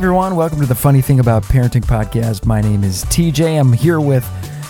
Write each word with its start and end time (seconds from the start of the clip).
everyone. 0.00 0.34
Welcome 0.34 0.60
to 0.60 0.66
the 0.66 0.74
Funny 0.74 1.02
Thing 1.02 1.20
About 1.20 1.42
Parenting 1.42 1.84
podcast. 1.84 2.46
My 2.46 2.62
name 2.62 2.84
is 2.84 3.04
TJ. 3.04 3.60
I'm 3.60 3.74
here 3.74 4.00
with 4.00 4.26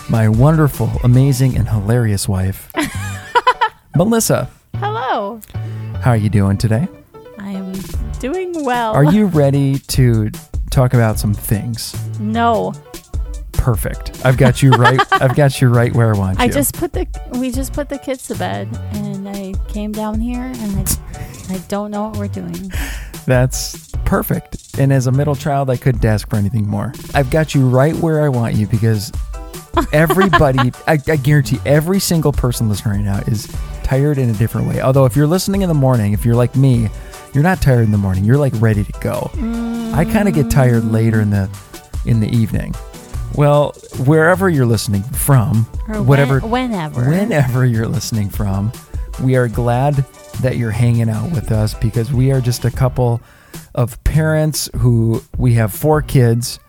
my 0.09 0.27
wonderful, 0.27 0.91
amazing, 1.05 1.55
and 1.55 1.69
hilarious 1.69 2.27
wife, 2.27 2.69
Melissa. 3.95 4.49
Hello. 4.75 5.39
How 6.01 6.11
are 6.11 6.17
you 6.17 6.29
doing 6.29 6.57
today? 6.57 6.85
I 7.39 7.51
am 7.51 7.71
doing 8.19 8.65
well. 8.65 8.91
Are 8.91 9.05
you 9.05 9.25
ready 9.27 9.79
to 9.79 10.31
talk 10.69 10.93
about 10.93 11.17
some 11.17 11.33
things? 11.33 11.95
No. 12.19 12.73
Perfect. 13.53 14.25
I've 14.25 14.37
got 14.37 14.61
you 14.61 14.71
right. 14.71 14.99
I've 15.13 15.37
got 15.37 15.61
you 15.61 15.69
right 15.69 15.95
where 15.95 16.13
I 16.13 16.17
want 16.17 16.39
you. 16.39 16.43
I 16.43 16.49
just 16.49 16.75
put 16.75 16.91
the 16.91 17.07
we 17.39 17.51
just 17.51 17.71
put 17.71 17.87
the 17.87 17.99
kids 17.99 18.27
to 18.27 18.35
bed 18.35 18.67
and 18.95 19.29
I 19.29 19.53
came 19.69 19.93
down 19.93 20.19
here 20.19 20.41
and 20.43 20.89
I 20.89 21.53
I 21.53 21.57
don't 21.69 21.89
know 21.89 22.09
what 22.09 22.17
we're 22.17 22.27
doing. 22.27 22.69
That's 23.25 23.90
perfect. 24.11 24.77
And 24.77 24.91
as 24.91 25.07
a 25.07 25.11
middle 25.11 25.37
child, 25.37 25.69
I 25.69 25.77
couldn't 25.77 26.03
ask 26.03 26.29
for 26.29 26.35
anything 26.35 26.67
more. 26.67 26.91
I've 27.13 27.29
got 27.29 27.55
you 27.55 27.65
right 27.69 27.95
where 27.95 28.21
I 28.21 28.27
want 28.27 28.55
you 28.55 28.67
because 28.67 29.09
everybody, 29.93 30.73
I, 30.85 30.99
I 31.07 31.15
guarantee 31.15 31.59
every 31.65 32.01
single 32.01 32.33
person 32.33 32.67
listening 32.67 33.05
right 33.05 33.05
now 33.05 33.19
is 33.19 33.47
tired 33.83 34.17
in 34.17 34.29
a 34.29 34.33
different 34.33 34.67
way. 34.67 34.81
Although, 34.81 35.05
if 35.05 35.15
you're 35.15 35.27
listening 35.27 35.61
in 35.61 35.69
the 35.69 35.73
morning, 35.73 36.11
if 36.11 36.25
you're 36.25 36.35
like 36.35 36.57
me, 36.57 36.89
you're 37.33 37.41
not 37.41 37.61
tired 37.61 37.85
in 37.85 37.91
the 37.91 37.97
morning. 37.97 38.25
You're 38.25 38.35
like 38.37 38.51
ready 38.57 38.83
to 38.83 38.91
go. 38.99 39.31
I 39.95 40.03
kind 40.03 40.27
of 40.27 40.33
get 40.33 40.51
tired 40.51 40.91
later 40.91 41.21
in 41.21 41.29
the 41.29 41.49
in 42.05 42.19
the 42.19 42.27
evening. 42.27 42.75
Well, 43.35 43.71
wherever 44.05 44.49
you're 44.49 44.65
listening 44.65 45.03
from, 45.03 45.65
Or 45.87 46.03
whatever, 46.03 46.41
when, 46.41 46.71
whenever. 46.71 47.09
whenever 47.09 47.65
you're 47.65 47.87
listening 47.87 48.29
from, 48.29 48.73
we 49.23 49.37
are 49.37 49.47
glad 49.47 50.05
that 50.41 50.57
you're 50.57 50.71
hanging 50.71 51.07
out 51.07 51.31
with 51.31 51.53
us 51.53 51.75
because 51.75 52.11
we 52.11 52.33
are 52.33 52.41
just 52.41 52.65
a 52.65 52.71
couple 52.71 53.21
of 53.75 54.01
parents 54.03 54.69
who 54.77 55.23
we 55.37 55.53
have 55.53 55.73
four 55.73 56.01
kids 56.01 56.59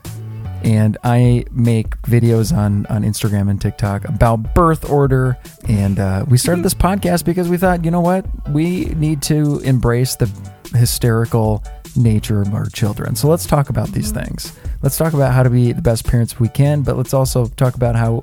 and 0.64 0.96
I 1.02 1.44
make 1.50 2.00
videos 2.02 2.56
on 2.56 2.86
on 2.86 3.02
Instagram 3.02 3.50
and 3.50 3.60
TikTok 3.60 4.04
about 4.04 4.54
birth 4.54 4.88
order. 4.88 5.36
And 5.68 5.98
uh, 5.98 6.24
we 6.28 6.38
started 6.38 6.64
this 6.64 6.74
podcast 6.74 7.24
because 7.24 7.48
we 7.48 7.56
thought 7.56 7.84
you 7.84 7.90
know 7.90 8.00
what? 8.00 8.26
We 8.50 8.86
need 8.86 9.22
to 9.22 9.58
embrace 9.60 10.16
the 10.16 10.30
hysterical 10.74 11.62
nature 11.96 12.40
of 12.40 12.54
our 12.54 12.66
children. 12.66 13.16
So 13.16 13.28
let's 13.28 13.46
talk 13.46 13.68
about 13.68 13.88
these 13.88 14.12
things. 14.12 14.52
Let's 14.82 14.96
talk 14.96 15.12
about 15.12 15.32
how 15.32 15.42
to 15.42 15.50
be 15.50 15.72
the 15.72 15.82
best 15.82 16.06
parents 16.06 16.38
we 16.40 16.48
can 16.48 16.82
but 16.82 16.96
let's 16.96 17.14
also 17.14 17.46
talk 17.46 17.74
about 17.74 17.96
how 17.96 18.22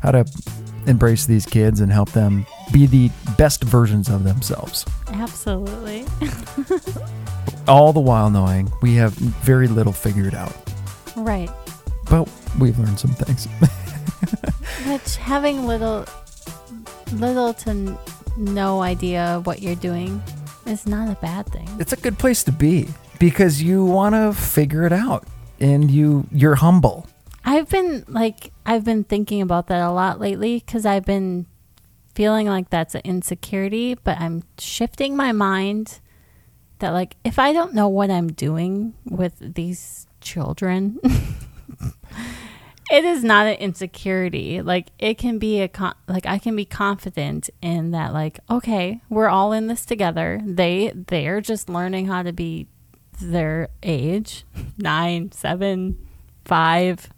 how 0.00 0.10
to 0.10 0.24
embrace 0.86 1.24
these 1.26 1.46
kids 1.46 1.80
and 1.80 1.90
help 1.90 2.10
them 2.12 2.46
be 2.72 2.86
the 2.86 3.10
best 3.38 3.64
versions 3.64 4.08
of 4.08 4.24
themselves. 4.24 4.84
Absolutely. 5.08 6.04
all 7.68 7.92
the 7.92 8.00
while 8.00 8.30
knowing 8.30 8.70
we 8.82 8.94
have 8.94 9.12
very 9.12 9.68
little 9.68 9.92
figured 9.92 10.34
out 10.34 10.54
right. 11.16 11.50
but 12.10 12.28
we've 12.58 12.78
learned 12.78 12.98
some 12.98 13.12
things 13.12 13.46
Which 14.86 15.16
having 15.16 15.66
little 15.66 16.04
little 17.12 17.54
to 17.54 17.70
n- 17.70 17.98
no 18.36 18.82
idea 18.82 19.40
what 19.44 19.62
you're 19.62 19.76
doing 19.76 20.22
is 20.66 20.86
not 20.86 21.08
a 21.10 21.14
bad 21.20 21.46
thing. 21.46 21.68
it's 21.78 21.92
a 21.92 21.96
good 21.96 22.18
place 22.18 22.42
to 22.44 22.52
be 22.52 22.88
because 23.18 23.62
you 23.62 23.84
want 23.84 24.14
to 24.14 24.32
figure 24.32 24.84
it 24.84 24.92
out 24.92 25.24
and 25.60 25.90
you 25.90 26.26
you're 26.32 26.56
humble 26.56 27.06
I've 27.44 27.68
been 27.68 28.04
like 28.08 28.52
I've 28.66 28.84
been 28.84 29.04
thinking 29.04 29.40
about 29.42 29.68
that 29.68 29.80
a 29.82 29.90
lot 29.92 30.18
lately 30.20 30.60
cuz 30.60 30.84
I've 30.86 31.04
been 31.04 31.46
feeling 32.14 32.46
like 32.46 32.70
that's 32.70 32.94
an 32.94 33.00
insecurity, 33.04 33.94
but 33.94 34.18
I'm 34.20 34.44
shifting 34.58 35.16
my 35.16 35.32
mind 35.32 35.98
that 36.84 36.92
like 36.92 37.16
if 37.24 37.38
I 37.38 37.54
don't 37.54 37.72
know 37.72 37.88
what 37.88 38.10
I'm 38.10 38.30
doing 38.30 38.92
with 39.06 39.54
these 39.54 40.06
children, 40.20 41.00
it 42.90 43.04
is 43.06 43.24
not 43.24 43.46
an 43.46 43.54
insecurity. 43.54 44.60
Like 44.60 44.88
it 44.98 45.16
can 45.16 45.38
be 45.38 45.62
a 45.62 45.68
con- 45.68 45.94
like 46.06 46.26
I 46.26 46.38
can 46.38 46.54
be 46.54 46.66
confident 46.66 47.48
in 47.62 47.92
that 47.92 48.12
like 48.12 48.38
okay, 48.50 49.00
we're 49.08 49.28
all 49.28 49.52
in 49.54 49.66
this 49.66 49.86
together. 49.86 50.42
They 50.44 50.92
they're 50.94 51.40
just 51.40 51.70
learning 51.70 52.06
how 52.06 52.22
to 52.22 52.34
be 52.34 52.68
their 53.18 53.70
age, 53.82 54.44
nine, 54.76 55.32
seven, 55.32 55.96
five, 56.44 57.08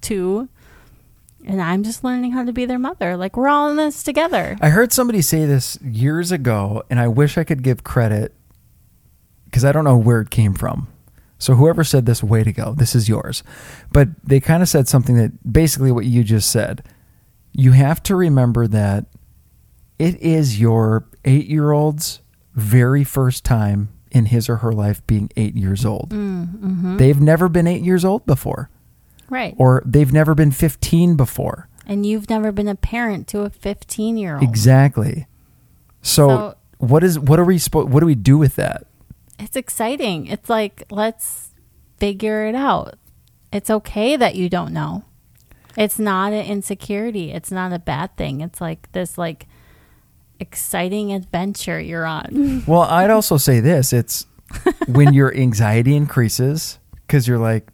two, 0.00 0.48
and 1.46 1.62
I'm 1.62 1.84
just 1.84 2.02
learning 2.02 2.32
how 2.32 2.44
to 2.44 2.52
be 2.52 2.66
their 2.66 2.80
mother. 2.80 3.16
Like 3.16 3.36
we're 3.36 3.46
all 3.48 3.70
in 3.70 3.76
this 3.76 4.02
together. 4.02 4.56
i 4.60 4.70
heard 4.70 4.92
somebody 4.92 5.22
say 5.22 5.46
this 5.46 5.78
years 5.80 6.32
ago 6.32 6.82
and 6.90 6.98
i 6.98 7.06
wish 7.06 7.38
i 7.38 7.44
could 7.44 7.62
give 7.62 7.84
credit 7.84 8.34
because 9.52 9.64
i 9.64 9.70
don't 9.70 9.84
know 9.84 9.96
where 9.98 10.20
it 10.20 10.30
came 10.30 10.54
from 10.54 10.88
so 11.38 11.54
whoever 11.54 11.84
said 11.84 12.06
this 12.06 12.22
way 12.22 12.42
to 12.42 12.52
go 12.52 12.72
this 12.74 12.94
is 12.94 13.08
yours 13.08 13.42
but 13.92 14.08
they 14.24 14.40
kind 14.40 14.62
of 14.62 14.68
said 14.68 14.88
something 14.88 15.16
that 15.16 15.52
basically 15.52 15.92
what 15.92 16.04
you 16.06 16.24
just 16.24 16.50
said 16.50 16.82
you 17.52 17.72
have 17.72 18.02
to 18.02 18.16
remember 18.16 18.66
that 18.66 19.04
it 19.98 20.20
is 20.22 20.58
your 20.58 21.06
eight 21.24 21.46
year 21.46 21.70
old's 21.70 22.20
very 22.54 23.04
first 23.04 23.44
time 23.44 23.88
in 24.10 24.26
his 24.26 24.48
or 24.48 24.56
her 24.56 24.72
life 24.72 25.06
being 25.06 25.30
eight 25.36 25.54
years 25.54 25.84
old. 25.86 26.10
Mm-hmm. 26.10 26.96
They've 26.98 27.20
never 27.20 27.48
been 27.48 27.66
eight 27.66 27.82
years 27.82 28.04
old 28.04 28.26
before, 28.26 28.68
Right. 29.30 29.54
or 29.56 29.82
they've 29.86 30.12
never 30.12 30.34
been 30.34 30.50
15 30.50 31.16
before. 31.16 31.68
and 31.86 32.04
you've 32.04 32.28
never 32.28 32.52
been 32.52 32.68
a 32.68 32.74
parent 32.74 33.26
to 33.28 33.40
a 33.42 33.50
15 33.50 34.16
year 34.18 34.34
old. 34.34 34.42
Exactly. 34.42 35.26
So, 36.02 36.28
So- 36.28 36.54
what 36.78 37.04
is 37.04 37.18
what 37.18 37.38
are 37.38 37.44
we 37.44 37.58
what 37.72 38.00
do 38.00 38.06
we 38.06 38.14
do 38.16 38.36
with 38.38 38.56
that? 38.56 38.86
It's 39.38 39.56
exciting. 39.56 40.26
It's 40.26 40.48
like, 40.48 40.84
let's 40.90 41.50
figure 41.98 42.46
it 42.46 42.54
out. 42.54 42.94
It's 43.52 43.70
okay 43.70 44.16
that 44.16 44.34
you 44.34 44.48
don't 44.48 44.72
know. 44.72 45.04
It's 45.76 45.98
not 45.98 46.32
an 46.32 46.44
insecurity. 46.44 47.32
It's 47.32 47.50
not 47.50 47.72
a 47.72 47.78
bad 47.78 48.16
thing. 48.16 48.40
It's 48.40 48.60
like 48.60 48.90
this, 48.92 49.16
like, 49.16 49.46
exciting 50.42 51.12
adventure 51.12 51.80
you're 51.80 52.04
on. 52.04 52.64
Well, 52.66 52.82
I'd 52.82 53.10
also 53.10 53.36
say 53.36 53.60
this: 53.60 53.92
it's 53.92 54.26
when 54.86 55.14
your 55.14 55.34
anxiety 55.34 55.96
increases 55.96 56.78
because 57.06 57.26
you're 57.26 57.38
like 57.38 57.70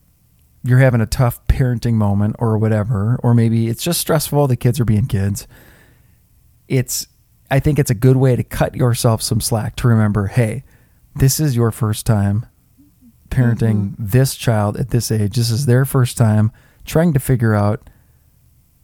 you're 0.64 0.78
having 0.78 1.00
a 1.00 1.06
tough 1.06 1.44
parenting 1.46 1.94
moment 1.94 2.36
or 2.38 2.58
whatever, 2.58 3.18
or 3.22 3.34
maybe 3.34 3.68
it's 3.68 3.82
just 3.82 4.00
stressful. 4.00 4.46
The 4.46 4.56
kids 4.56 4.78
are 4.78 4.84
being 4.84 5.06
kids. 5.06 5.46
It's 6.68 7.06
I 7.50 7.60
think 7.60 7.78
it's 7.78 7.90
a 7.90 7.94
good 7.94 8.16
way 8.16 8.36
to 8.36 8.44
cut 8.44 8.76
yourself 8.76 9.22
some 9.22 9.40
slack 9.40 9.76
to 9.76 9.88
remember, 9.88 10.26
hey, 10.26 10.64
this 11.18 11.40
is 11.40 11.56
your 11.56 11.70
first 11.70 12.06
time 12.06 12.46
parenting 13.30 13.94
this 13.98 14.34
child 14.34 14.76
at 14.76 14.90
this 14.90 15.10
age. 15.10 15.36
This 15.36 15.50
is 15.50 15.66
their 15.66 15.84
first 15.84 16.16
time 16.16 16.50
trying 16.84 17.12
to 17.12 17.20
figure 17.20 17.54
out 17.54 17.90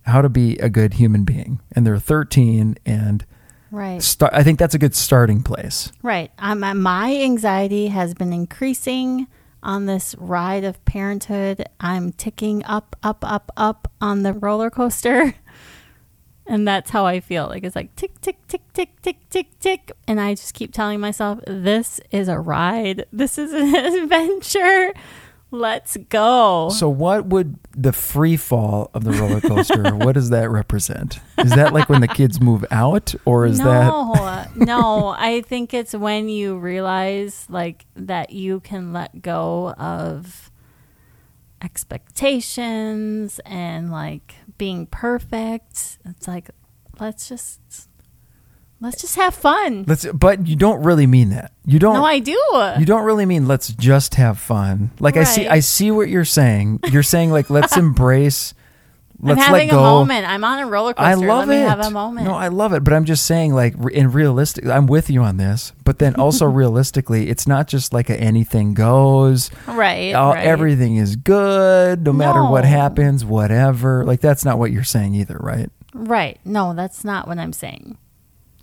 how 0.02 0.20
to 0.20 0.28
be 0.28 0.58
a 0.58 0.68
good 0.68 0.94
human 0.94 1.24
being, 1.24 1.60
and 1.72 1.86
they're 1.86 1.98
13 1.98 2.76
and. 2.84 3.24
Right. 3.70 4.00
Start, 4.00 4.32
I 4.32 4.44
think 4.44 4.60
that's 4.60 4.74
a 4.76 4.78
good 4.78 4.94
starting 4.94 5.42
place. 5.42 5.90
Right. 6.00 6.30
Um, 6.38 6.62
uh, 6.62 6.74
my 6.74 7.12
anxiety 7.12 7.88
has 7.88 8.14
been 8.14 8.32
increasing 8.32 9.26
on 9.64 9.86
this 9.86 10.14
ride 10.16 10.62
of 10.62 10.84
parenthood. 10.84 11.64
I'm 11.80 12.12
ticking 12.12 12.64
up, 12.66 12.94
up, 13.02 13.24
up, 13.26 13.50
up 13.56 13.90
on 14.00 14.22
the 14.22 14.32
roller 14.32 14.70
coaster. 14.70 15.34
And 16.46 16.68
that's 16.68 16.90
how 16.90 17.06
I 17.06 17.20
feel. 17.20 17.46
Like 17.46 17.64
it's 17.64 17.76
like 17.76 17.94
tick, 17.96 18.20
tick, 18.20 18.36
tick, 18.48 18.62
tick, 18.72 19.00
tick, 19.00 19.28
tick, 19.30 19.58
tick. 19.60 19.92
And 20.06 20.20
I 20.20 20.34
just 20.34 20.54
keep 20.54 20.72
telling 20.72 21.00
myself, 21.00 21.40
this 21.46 22.00
is 22.10 22.28
a 22.28 22.38
ride. 22.38 23.06
This 23.12 23.38
is 23.38 23.52
an 23.52 23.74
adventure. 24.02 24.92
Let's 25.54 25.96
go. 26.08 26.70
So, 26.70 26.88
what 26.88 27.26
would 27.26 27.58
the 27.70 27.92
free 27.92 28.36
fall 28.36 28.90
of 28.92 29.04
the 29.04 29.12
roller 29.12 29.40
coaster? 29.40 29.94
what 29.94 30.14
does 30.14 30.30
that 30.30 30.50
represent? 30.50 31.20
Is 31.38 31.50
that 31.50 31.72
like 31.72 31.88
when 31.88 32.00
the 32.00 32.08
kids 32.08 32.40
move 32.40 32.64
out, 32.72 33.14
or 33.24 33.46
is 33.46 33.58
that 33.58 33.86
no, 33.86 34.46
no. 34.56 35.14
I 35.16 35.42
think 35.42 35.72
it's 35.72 35.94
when 35.94 36.28
you 36.28 36.58
realize 36.58 37.46
like 37.48 37.86
that 37.94 38.30
you 38.30 38.60
can 38.60 38.92
let 38.92 39.22
go 39.22 39.74
of 39.74 40.50
expectations 41.62 43.40
and 43.46 43.92
like 43.92 44.34
being 44.58 44.86
perfect. 44.86 45.98
It's 46.04 46.28
like 46.28 46.50
let's 47.00 47.28
just 47.28 47.60
let's 48.80 49.00
just 49.00 49.16
have 49.16 49.34
fun. 49.34 49.84
let's? 49.86 50.06
But 50.06 50.46
you 50.46 50.56
don't 50.56 50.82
really 50.82 51.06
mean 51.06 51.30
that. 51.30 51.52
You 51.64 51.78
don't. 51.78 51.94
No, 51.94 52.04
I 52.04 52.18
do. 52.18 52.38
you 52.78 52.86
don't 52.86 53.04
really 53.04 53.26
mean 53.26 53.46
let's 53.48 53.68
just 53.68 54.14
have 54.16 54.38
fun. 54.38 54.90
Like 55.00 55.16
I 55.16 55.24
see, 55.24 55.48
I 55.48 55.60
see 55.60 55.90
what 55.90 56.08
you're 56.08 56.24
saying. 56.24 56.80
You're 56.90 57.02
saying 57.02 57.30
like 57.30 57.50
let's 57.50 57.76
embrace. 57.76 58.54
I'm 59.22 59.36
having 59.36 59.68
let 59.68 59.70
go. 59.70 59.78
a 59.78 59.82
moment. 59.82 60.28
I'm 60.28 60.44
on 60.44 60.58
a 60.58 60.66
roller 60.66 60.92
coaster. 60.92 61.06
I 61.08 61.14
love 61.14 61.48
Let 61.48 61.56
it. 61.56 61.60
me 61.62 61.66
have 61.68 61.80
a 61.80 61.90
moment. 61.90 62.26
No, 62.26 62.34
I 62.34 62.48
love 62.48 62.72
it. 62.72 62.84
But 62.84 62.92
I'm 62.92 63.04
just 63.04 63.24
saying, 63.26 63.54
like, 63.54 63.74
in 63.92 64.10
realistic, 64.10 64.66
I'm 64.66 64.86
with 64.86 65.08
you 65.08 65.22
on 65.22 65.36
this. 65.36 65.72
But 65.84 65.98
then 65.98 66.14
also 66.16 66.46
realistically, 66.50 67.28
it's 67.30 67.46
not 67.46 67.68
just 67.68 67.92
like 67.92 68.10
a 68.10 68.16
anything 68.20 68.74
goes. 68.74 69.50
right, 69.66 70.14
all, 70.14 70.34
right. 70.34 70.44
everything 70.46 70.96
is 70.96 71.16
good 71.16 72.04
no 72.04 72.12
matter 72.12 72.42
what 72.44 72.64
happens 72.64 73.24
whatever 73.24 74.04
like 74.04 74.20
that's 74.20 74.44
not 74.44 74.58
what 74.58 74.70
you're 74.70 74.84
saying 74.84 75.14
either 75.14 75.36
right 75.40 75.70
Right. 75.94 76.40
No, 76.44 76.74
that's 76.74 77.04
not 77.04 77.28
what 77.28 77.38
I'm 77.38 77.52
saying. 77.52 77.96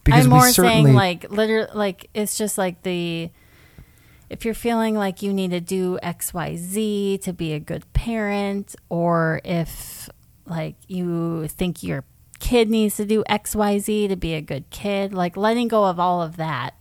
because 0.04 0.26
I'm 0.26 0.30
more 0.30 0.50
saying 0.50 0.94
like 0.94 1.32
literally 1.32 1.70
like 1.74 2.10
it's 2.14 2.38
just 2.38 2.58
like 2.58 2.84
the 2.84 3.30
if 4.30 4.44
you're 4.46 4.54
feeling 4.54 4.96
like 4.96 5.22
you 5.22 5.34
need 5.34 5.52
to 5.52 5.62
do 5.62 5.98
XYZ 6.04 7.22
to 7.22 7.34
be 7.34 7.54
a 7.54 7.60
good 7.60 7.92
parent, 7.94 8.76
or 8.90 9.42
if 9.44 10.10
like 10.46 10.76
you 10.88 11.48
think 11.48 11.84
your 11.84 12.04
kid 12.40 12.70
needs 12.70 12.96
to 12.98 13.06
do 13.06 13.24
XYZ 13.30 14.10
to 14.10 14.16
be 14.16 14.34
a 14.34 14.42
good 14.42 14.70
kid, 14.70 15.14
like 15.14 15.38
letting 15.38 15.68
go 15.68 15.86
of 15.86 16.00
all 16.00 16.22
of 16.22 16.38
that 16.38 16.76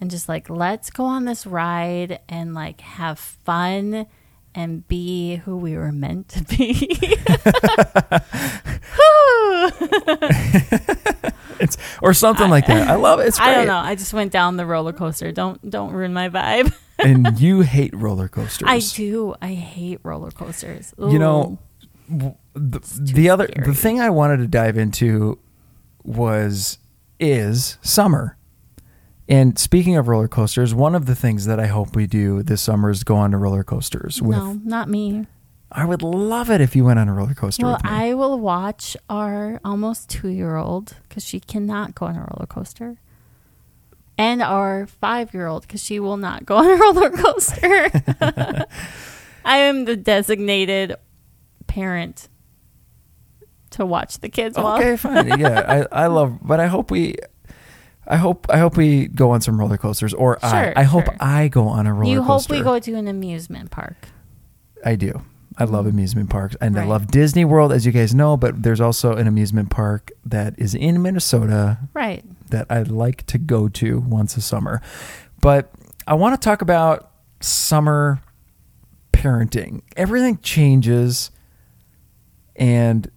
and 0.00 0.10
just 0.10 0.28
like 0.28 0.48
let's 0.50 0.90
go 0.90 1.04
on 1.04 1.24
this 1.24 1.46
ride 1.46 2.20
and 2.28 2.54
like 2.54 2.80
have 2.80 3.18
fun 3.18 4.06
and 4.54 4.86
be 4.88 5.36
who 5.36 5.56
we 5.56 5.76
were 5.76 5.92
meant 5.92 6.28
to 6.30 6.44
be. 6.44 6.98
It's 11.58 11.78
or 12.02 12.12
something 12.12 12.50
like 12.50 12.66
that. 12.66 12.88
I 12.88 12.96
love 12.96 13.20
it. 13.20 13.28
It's 13.28 13.38
great. 13.38 13.48
I 13.48 13.54
don't 13.54 13.66
know. 13.66 13.78
I 13.78 13.94
just 13.94 14.12
went 14.12 14.30
down 14.30 14.56
the 14.56 14.66
roller 14.66 14.92
coaster. 14.92 15.32
Don't 15.32 15.68
don't 15.68 15.92
ruin 15.92 16.12
my 16.12 16.28
vibe. 16.28 16.74
and 16.98 17.38
you 17.40 17.62
hate 17.62 17.94
roller 17.94 18.28
coasters. 18.28 18.68
I 18.68 18.80
do. 18.80 19.34
I 19.40 19.54
hate 19.54 20.00
roller 20.02 20.30
coasters. 20.30 20.92
You 20.98 21.18
know, 21.18 21.42
Ooh. 21.42 21.58
The, 22.08 22.80
the 23.00 23.28
other 23.30 23.46
scary. 23.48 23.66
the 23.66 23.74
thing 23.74 24.00
I 24.00 24.10
wanted 24.10 24.38
to 24.38 24.46
dive 24.46 24.76
into 24.78 25.38
was 26.04 26.78
is 27.18 27.78
summer. 27.82 28.36
And 29.28 29.58
speaking 29.58 29.96
of 29.96 30.06
roller 30.06 30.28
coasters, 30.28 30.72
one 30.72 30.94
of 30.94 31.06
the 31.06 31.16
things 31.16 31.46
that 31.46 31.58
I 31.58 31.66
hope 31.66 31.96
we 31.96 32.06
do 32.06 32.42
this 32.44 32.62
summer 32.62 32.90
is 32.90 33.02
go 33.02 33.16
on 33.16 33.32
to 33.32 33.36
roller 33.38 33.64
coasters. 33.64 34.22
With 34.22 34.36
no, 34.38 34.52
not 34.64 34.88
me. 34.88 35.26
I 35.72 35.84
would 35.84 36.00
love 36.02 36.48
it 36.48 36.60
if 36.60 36.76
you 36.76 36.84
went 36.84 37.00
on 37.00 37.08
a 37.08 37.12
roller 37.14 37.34
coaster 37.34 37.64
Well, 37.66 37.74
with 37.74 37.84
me. 37.84 37.90
I 37.90 38.14
will 38.14 38.38
watch 38.38 38.96
our 39.10 39.60
almost 39.64 40.08
two 40.08 40.28
year 40.28 40.54
old 40.56 40.94
because 41.08 41.24
she 41.24 41.40
cannot 41.40 41.96
go 41.96 42.06
on 42.06 42.14
a 42.14 42.20
roller 42.20 42.46
coaster, 42.46 42.98
and 44.16 44.42
our 44.42 44.86
five 44.86 45.34
year 45.34 45.48
old 45.48 45.62
because 45.62 45.82
she 45.82 45.98
will 45.98 46.16
not 46.16 46.46
go 46.46 46.58
on 46.58 46.66
a 46.66 46.76
roller 46.80 47.10
coaster. 47.10 47.90
I 49.44 49.58
am 49.58 49.86
the 49.86 49.96
designated 49.96 50.94
parent 51.66 52.28
to 53.70 53.84
watch 53.86 54.20
the 54.20 54.28
kids. 54.28 54.56
while- 54.56 54.76
okay, 54.78 54.96
fine. 54.96 55.38
Yeah, 55.38 55.86
I, 55.92 56.04
I 56.04 56.06
love, 56.06 56.38
but 56.42 56.60
I 56.60 56.66
hope 56.66 56.90
we, 56.90 57.16
I 58.06 58.16
hope 58.16 58.46
I 58.48 58.58
hope 58.58 58.76
we 58.76 59.08
go 59.08 59.30
on 59.30 59.40
some 59.40 59.58
roller 59.58 59.76
coasters, 59.76 60.14
or 60.14 60.38
I 60.44 60.50
Sure, 60.50 60.72
I 60.76 60.82
hope 60.84 61.04
sure. 61.06 61.16
I 61.20 61.48
go 61.48 61.66
on 61.68 61.86
a 61.86 61.92
roller 61.92 62.04
coaster. 62.04 62.12
you 62.12 62.22
hope 62.22 62.50
we 62.50 62.60
go 62.62 62.78
to 62.78 62.94
an 62.94 63.08
amusement 63.08 63.70
park. 63.70 63.96
I 64.84 64.94
do. 64.94 65.22
I 65.58 65.64
love 65.64 65.86
mm. 65.86 65.90
amusement 65.90 66.28
parks 66.30 66.54
and 66.60 66.78
I 66.78 66.84
love 66.84 67.06
Disney 67.06 67.44
World, 67.44 67.72
as 67.72 67.86
you 67.86 67.92
guys 67.92 68.14
know, 68.14 68.36
but 68.36 68.62
there's 68.62 68.80
also 68.80 69.16
an 69.16 69.26
amusement 69.26 69.70
park 69.70 70.12
that 70.26 70.54
is 70.58 70.74
in 70.74 71.00
Minnesota 71.00 71.78
Right. 71.94 72.22
that 72.50 72.66
I'd 72.68 72.88
like 72.90 73.24
to 73.26 73.38
go 73.38 73.68
to 73.70 74.00
once 74.00 74.36
a 74.36 74.42
summer. 74.42 74.82
But 75.40 75.72
I 76.06 76.12
want 76.14 76.40
to 76.40 76.44
talk 76.44 76.60
about 76.60 77.10
summer 77.40 78.20
parenting. 79.12 79.80
Everything 79.96 80.38
changes 80.42 81.30
and 82.56 83.10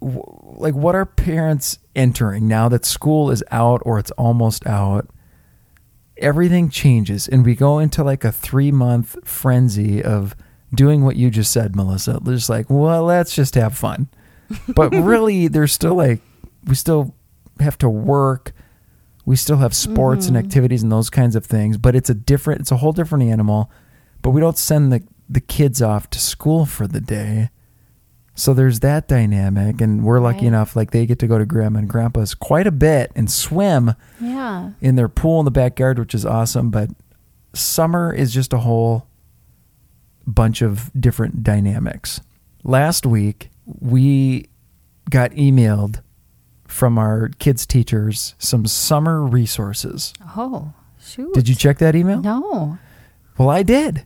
w- 0.00 0.22
like 0.42 0.74
what 0.74 0.94
are 0.94 1.06
parents 1.06 1.78
entering 1.96 2.46
now 2.46 2.68
that 2.68 2.84
school 2.84 3.30
is 3.30 3.42
out 3.50 3.82
or 3.84 3.98
it's 3.98 4.10
almost 4.12 4.66
out? 4.66 5.08
Everything 6.18 6.68
changes 6.68 7.26
and 7.26 7.44
we 7.44 7.54
go 7.54 7.78
into 7.78 8.04
like 8.04 8.24
a 8.24 8.32
3 8.32 8.70
month 8.70 9.16
frenzy 9.24 10.02
of 10.02 10.36
doing 10.74 11.04
what 11.04 11.16
you 11.16 11.30
just 11.30 11.52
said, 11.52 11.76
Melissa. 11.76 12.20
Just 12.24 12.48
like, 12.48 12.66
well, 12.68 13.04
let's 13.04 13.34
just 13.34 13.54
have 13.54 13.76
fun. 13.76 14.08
But 14.68 14.90
really 14.90 15.48
there's 15.48 15.72
still 15.72 15.94
like 15.94 16.20
we 16.66 16.74
still 16.74 17.14
have 17.60 17.78
to 17.78 17.88
work. 17.88 18.52
We 19.24 19.36
still 19.36 19.58
have 19.58 19.74
sports 19.74 20.26
and 20.26 20.36
mm-hmm. 20.36 20.46
activities 20.46 20.82
and 20.82 20.92
those 20.92 21.10
kinds 21.10 21.36
of 21.36 21.46
things, 21.46 21.78
but 21.78 21.94
it's 21.94 22.10
a 22.10 22.14
different 22.14 22.60
it's 22.60 22.72
a 22.72 22.76
whole 22.76 22.92
different 22.92 23.24
animal. 23.24 23.70
But 24.20 24.30
we 24.30 24.40
don't 24.40 24.58
send 24.58 24.92
the 24.92 25.02
the 25.28 25.40
kids 25.40 25.80
off 25.80 26.10
to 26.10 26.18
school 26.18 26.66
for 26.66 26.86
the 26.86 27.00
day. 27.00 27.50
So 28.34 28.54
there's 28.54 28.80
that 28.80 29.08
dynamic 29.08 29.80
and 29.80 30.02
we're 30.04 30.20
lucky 30.20 30.38
Right. 30.38 30.46
enough 30.48 30.74
like 30.74 30.90
they 30.90 31.04
get 31.06 31.18
to 31.18 31.26
go 31.26 31.38
to 31.38 31.44
grandma 31.44 31.80
and 31.80 31.88
grandpa's 31.88 32.34
quite 32.34 32.66
a 32.66 32.72
bit 32.72 33.12
and 33.14 33.30
swim 33.30 33.94
Yeah. 34.20 34.70
in 34.80 34.96
their 34.96 35.08
pool 35.08 35.40
in 35.40 35.44
the 35.44 35.50
backyard, 35.50 35.98
which 35.98 36.14
is 36.14 36.24
awesome, 36.24 36.70
but 36.70 36.90
summer 37.54 38.12
is 38.12 38.32
just 38.32 38.52
a 38.54 38.58
whole 38.58 39.06
bunch 40.26 40.62
of 40.62 40.90
different 40.98 41.42
dynamics. 41.42 42.20
Last 42.64 43.04
week, 43.04 43.50
we 43.66 44.48
got 45.10 45.32
emailed 45.32 46.00
from 46.66 46.96
our 46.96 47.28
kids' 47.38 47.66
teachers 47.66 48.34
some 48.38 48.64
summer 48.66 49.22
resources. 49.22 50.14
Oh, 50.36 50.72
shoot. 50.98 51.34
Did 51.34 51.48
you 51.48 51.54
check 51.54 51.78
that 51.78 51.94
email? 51.94 52.22
No. 52.22 52.78
Well, 53.36 53.50
I 53.50 53.62
did. 53.62 54.04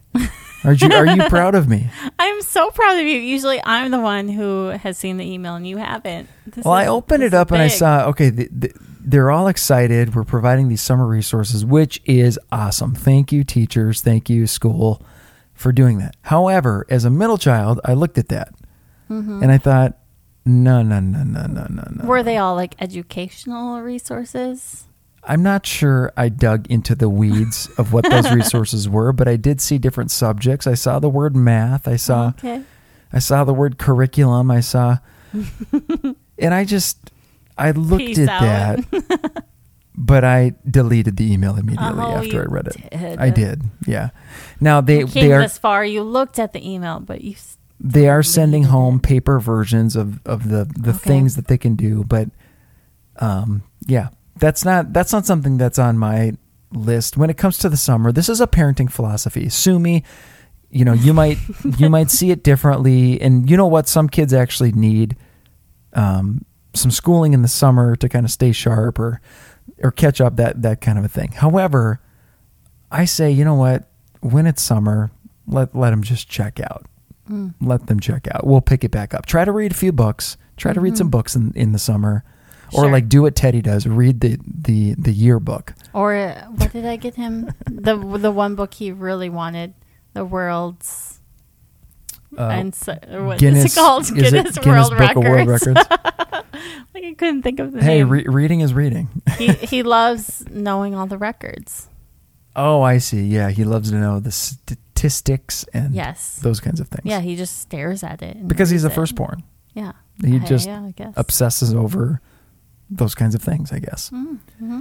Are 0.63 0.73
you 0.73 0.89
are 0.91 1.05
you 1.05 1.23
proud 1.29 1.53
of 1.55 1.67
me? 1.69 1.89
I'm 2.27 2.41
so 2.41 2.69
proud 2.71 2.99
of 2.99 3.05
you. 3.05 3.19
Usually 3.19 3.61
I'm 3.63 3.91
the 3.91 3.99
one 3.99 4.27
who 4.27 4.67
has 4.69 4.97
seen 4.97 5.17
the 5.17 5.25
email 5.25 5.55
and 5.55 5.65
you 5.67 5.77
haven't. 5.77 6.29
This 6.45 6.65
Well, 6.65 6.73
I 6.73 6.87
opened 6.87 7.23
it 7.23 7.27
is 7.27 7.33
up 7.33 7.51
and 7.51 7.61
I 7.61 7.67
saw 7.67 8.07
okay, 8.07 8.29
the, 8.29 8.49
the, 8.51 8.73
they're 8.99 9.31
all 9.31 9.47
excited. 9.47 10.13
We're 10.13 10.23
providing 10.25 10.67
these 10.67 10.81
summer 10.81 11.05
resources, 11.07 11.63
which 11.65 12.01
is 12.05 12.37
awesome. 12.51 12.93
Thank 12.93 13.31
you, 13.31 13.43
teachers. 13.43 14.01
Thank 14.01 14.29
you, 14.29 14.45
school, 14.47 15.01
for 15.53 15.71
doing 15.71 15.99
that. 15.99 16.15
However, 16.23 16.85
as 16.89 17.05
a 17.05 17.09
middle 17.09 17.37
child, 17.37 17.79
I 17.85 17.93
looked 17.93 18.17
at 18.17 18.27
that 18.29 18.53
Mm-hmm. 19.09 19.41
and 19.41 19.51
I 19.53 19.57
thought, 19.57 19.97
no, 20.45 20.81
no, 20.81 20.99
no, 20.99 21.23
no, 21.23 21.45
no, 21.45 21.65
no, 21.69 21.83
no. 21.95 22.05
Were 22.05 22.23
they 22.23 22.37
all 22.37 22.55
like 22.55 22.75
educational 22.79 23.81
resources? 23.81 24.83
I'm 25.27 25.43
not 25.43 25.65
sure 25.65 26.11
I 26.15 26.29
dug 26.29 26.65
into 26.71 26.95
the 26.95 27.09
weeds 27.09 27.69
of 27.77 27.91
what 27.93 28.09
those 28.09 28.31
resources 28.41 28.87
were, 28.87 29.11
but 29.11 29.27
I 29.27 29.35
did 29.35 29.59
see 29.61 29.77
different 29.77 30.09
subjects. 30.09 30.65
I 30.65 30.73
saw 30.75 30.99
the 30.99 31.09
word 31.09 31.35
math. 31.35 31.87
I 31.87 31.97
saw 31.97 32.29
Okay. 32.29 32.63
I 33.13 33.19
saw 33.19 33.43
the 33.43 33.53
word 33.53 33.77
curriculum. 33.77 34.49
I 34.51 34.59
saw, 34.61 34.97
and 36.39 36.53
I 36.53 36.63
just 36.65 37.11
I 37.57 37.71
looked 37.71 38.05
Peace 38.05 38.19
at 38.19 38.29
out. 38.29 38.41
that, 38.91 39.43
but 39.95 40.23
I 40.23 40.53
deleted 40.69 41.17
the 41.17 41.31
email 41.31 41.55
immediately 41.57 42.03
Oh, 42.05 42.17
after 42.17 42.41
I 42.43 42.45
read 42.45 42.67
it. 42.67 42.89
did. 42.91 43.19
I 43.19 43.29
did, 43.29 43.63
yeah. 43.85 44.09
Now 44.61 44.81
they 44.81 44.99
You 44.99 45.07
came 45.07 45.27
they 45.27 45.33
are 45.33 45.41
this 45.41 45.57
far. 45.57 45.83
You 45.85 46.03
looked 46.03 46.37
at 46.39 46.53
the 46.53 46.65
email, 46.69 46.99
but 46.99 47.21
you. 47.21 47.35
they 47.79 48.07
are 48.07 48.23
sending 48.23 48.63
home 48.65 48.99
paper 48.99 49.39
versions 49.39 49.95
of 49.95 50.19
of 50.25 50.49
the 50.49 50.65
the 50.77 50.91
Okay. 50.91 50.99
things 50.99 51.35
that 51.35 51.47
they 51.47 51.57
can 51.57 51.75
do, 51.75 52.03
but 52.03 52.29
um 53.19 53.63
yeah, 53.87 54.09
that's 54.39 54.65
not 54.65 54.93
that's 54.93 55.13
not 55.13 55.25
something 55.25 55.57
that's 55.57 55.79
on 55.79 55.97
my 55.97 56.33
list 56.71 57.17
when 57.17 57.29
it 57.29 57.37
comes 57.37 57.57
to 57.59 57.69
the 57.69 57.77
summer. 57.77 58.11
This 58.11 58.29
is 58.29 58.41
a 58.41 58.47
parenting 58.47 58.91
philosophy. 58.91 59.49
Sue 59.49 59.79
me. 59.79 60.03
You 60.69 60.83
know, 60.83 60.93
you 60.93 61.13
might 61.13 61.37
you 61.77 61.89
might 61.89 62.11
see 62.11 62.31
it 62.31 62.43
differently, 62.43 63.21
and 63.21 63.49
you 63.49 63.57
know 63.57 63.67
what? 63.67 63.87
Some 63.87 64.09
kids 64.09 64.33
actually 64.33 64.71
need 64.73 65.15
um, 65.93 66.45
some 66.73 66.91
schooling 66.91 67.33
in 67.33 67.41
the 67.41 67.47
summer 67.47 67.95
to 67.95 68.09
kind 68.09 68.25
of 68.25 68.31
stay 68.31 68.51
sharp 68.51 68.99
or 68.99 69.21
or 69.83 69.91
catch 69.91 70.21
up 70.21 70.35
that 70.37 70.61
that 70.61 70.81
kind 70.81 70.97
of 70.97 71.05
a 71.05 71.09
thing. 71.09 71.31
However, 71.31 72.01
I 72.91 73.05
say, 73.05 73.31
you 73.31 73.45
know 73.45 73.55
what? 73.55 73.89
When 74.21 74.45
it's 74.47 74.61
summer, 74.61 75.11
let 75.47 75.75
let 75.75 75.91
them 75.91 76.03
just 76.03 76.29
check 76.29 76.59
out. 76.59 76.85
Mm. 77.29 77.53
Let 77.61 77.87
them 77.87 77.99
check 77.99 78.27
out. 78.31 78.45
We'll 78.45 78.61
pick 78.61 78.83
it 78.83 78.91
back 78.91 79.13
up. 79.13 79.25
Try 79.25 79.45
to 79.45 79.51
read 79.51 79.71
a 79.71 79.75
few 79.75 79.91
books. 79.91 80.37
Try 80.55 80.73
to 80.73 80.81
read 80.81 80.97
some 80.97 81.09
books 81.09 81.35
in 81.35 81.51
in 81.55 81.71
the 81.71 81.79
summer, 81.79 82.23
or 82.73 82.83
Sure. 82.83 82.91
like 82.91 83.07
do 83.09 83.21
what 83.21 83.35
Teddy 83.35 83.61
does. 83.61 83.85
Read 83.87 84.19
the 84.21 84.37
the 84.45 84.93
the 84.95 85.11
yearbook. 85.11 85.73
Or 85.93 86.15
uh, 86.15 86.45
what 86.45 86.71
did 86.73 86.85
I 86.85 86.95
get 86.97 87.15
him? 87.15 87.51
the 87.65 87.95
the 88.17 88.31
one 88.31 88.55
book 88.55 88.73
he 88.73 88.91
really 88.91 89.29
wanted, 89.29 89.73
the 90.13 90.25
world's. 90.25 91.19
Uh, 92.37 92.41
and 92.49 92.75
so, 92.75 92.93
what 93.25 93.39
Guinness 93.39 93.65
is 93.65 93.77
it 93.77 93.79
called? 93.79 94.01
is 94.03 94.11
Guinness, 94.11 94.57
it 94.57 94.65
World 94.65 94.97
Book 94.97 95.15
of 95.15 95.23
World 95.23 95.47
Records. 95.47 95.65
Records? 95.67 95.89
like 96.93 97.03
I 97.05 97.13
couldn't 97.17 97.41
think 97.41 97.59
of 97.59 97.71
the 97.71 97.81
hey, 97.81 97.99
name. 97.99 98.09
re- 98.09 98.25
reading 98.27 98.59
is 98.59 98.73
reading. 98.73 99.07
he 99.37 99.47
he 99.53 99.81
loves 99.83 100.43
knowing 100.51 100.93
all 100.93 101.07
the 101.07 101.17
records. 101.17 101.87
Oh, 102.55 102.81
I 102.81 102.97
see. 102.97 103.21
Yeah, 103.23 103.49
he 103.49 103.63
loves 103.63 103.91
to 103.91 103.97
know 103.97 104.19
the 104.19 104.31
statistics 104.31 105.63
and 105.73 105.93
Yes. 105.93 106.39
those 106.41 106.59
kinds 106.59 106.79
of 106.79 106.87
things. 106.89 107.05
Yeah, 107.05 107.21
he 107.21 107.35
just 107.35 107.59
stares 107.59 108.03
at 108.03 108.21
it 108.21 108.47
because 108.47 108.69
he's 108.69 108.83
a 108.83 108.89
firstborn. 108.89 109.43
Yeah. 109.73 109.93
He 110.25 110.37
Uh, 110.37 110.45
just 110.45 110.67
yeah, 110.67 110.81
I 110.81 111.13
obsesses 111.15 111.73
over 111.73 112.19
those 112.89 113.15
kinds 113.15 113.35
of 113.35 113.41
things, 113.41 113.71
I 113.71 113.79
guess. 113.79 114.09
Mm-hmm. 114.11 114.79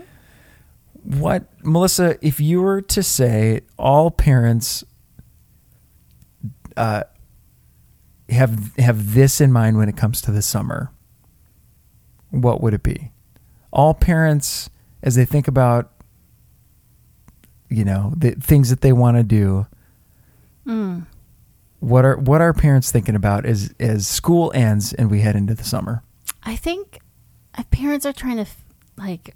What, 1.04 1.44
Melissa, 1.64 2.16
if 2.20 2.40
you 2.40 2.60
were 2.62 2.82
to 2.82 3.02
say 3.02 3.60
all 3.78 4.10
parents 4.10 4.84
uh, 6.76 7.04
have 8.28 8.74
have 8.76 9.14
this 9.14 9.40
in 9.40 9.52
mind 9.52 9.76
when 9.76 9.88
it 9.88 9.96
comes 9.96 10.20
to 10.22 10.30
the 10.32 10.42
summer, 10.42 10.90
what 12.30 12.60
would 12.60 12.74
it 12.74 12.82
be? 12.82 13.12
All 13.72 13.94
parents, 13.94 14.68
as 15.02 15.14
they 15.14 15.24
think 15.24 15.46
about, 15.48 15.92
you 17.68 17.84
know, 17.84 18.12
the 18.16 18.32
things 18.32 18.70
that 18.70 18.80
they 18.80 18.92
want 18.92 19.16
to 19.16 19.22
do, 19.22 19.66
Mm. 20.66 21.06
what 21.78 22.04
are 22.04 22.16
what 22.16 22.40
are 22.40 22.52
parents 22.52 22.90
thinking 22.90 23.14
about 23.14 23.46
as 23.46 23.72
as 23.78 24.08
school 24.08 24.50
ends 24.56 24.92
and 24.92 25.08
we 25.08 25.20
head 25.20 25.36
into 25.36 25.54
the 25.54 25.62
summer? 25.62 26.02
I 26.42 26.56
think 26.56 26.98
uh, 27.56 27.62
parents 27.70 28.06
are 28.06 28.12
trying 28.12 28.36
to 28.36 28.46
like 28.96 29.34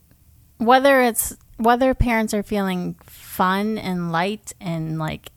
whether 0.58 1.00
it's 1.02 1.36
whether 1.56 1.94
parents 1.94 2.32
are 2.32 2.42
feeling 2.42 2.96
fun 3.04 3.78
and 3.78 4.12
light 4.12 4.52
and 4.60 4.98
like 4.98 5.30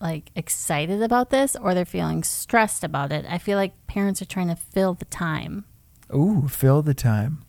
like 0.00 0.30
excited 0.36 1.02
about 1.02 1.30
this 1.30 1.56
or 1.56 1.74
they're 1.74 1.84
feeling 1.84 2.22
stressed 2.22 2.84
about 2.84 3.12
it. 3.12 3.24
I 3.28 3.38
feel 3.38 3.58
like 3.58 3.86
parents 3.86 4.22
are 4.22 4.26
trying 4.26 4.48
to 4.48 4.56
fill 4.56 4.94
the 4.94 5.04
time. 5.06 5.64
Ooh, 6.14 6.48
fill 6.48 6.82
the 6.82 6.94
time. 6.94 7.44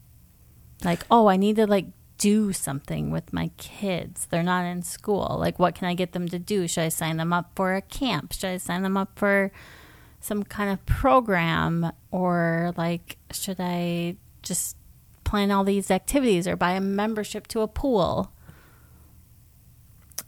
Like, 0.83 1.05
oh, 1.11 1.27
I 1.27 1.37
need 1.37 1.57
to 1.57 1.67
like 1.67 1.87
do 2.17 2.51
something 2.53 3.11
with 3.11 3.33
my 3.33 3.49
kids. 3.57 4.27
They're 4.29 4.43
not 4.43 4.65
in 4.65 4.83
school. 4.83 5.37
Like, 5.39 5.57
what 5.57 5.75
can 5.75 5.87
I 5.87 5.93
get 5.93 6.11
them 6.11 6.27
to 6.29 6.39
do? 6.39 6.67
Should 6.67 6.83
I 6.83 6.89
sign 6.89 7.17
them 7.17 7.33
up 7.33 7.51
for 7.55 7.75
a 7.75 7.81
camp? 7.81 8.33
Should 8.33 8.49
I 8.49 8.57
sign 8.57 8.83
them 8.83 8.97
up 8.97 9.17
for 9.17 9.51
some 10.19 10.43
kind 10.43 10.69
of 10.71 10.85
program? 10.85 11.91
Or, 12.11 12.73
like, 12.77 13.17
should 13.31 13.57
I 13.59 14.17
just 14.49 14.75
plan 15.23 15.51
all 15.51 15.63
these 15.63 15.89
activities 15.89 16.47
or 16.47 16.57
buy 16.57 16.71
a 16.71 16.81
membership 16.81 17.47
to 17.47 17.61
a 17.61 17.67
pool? 17.67 18.33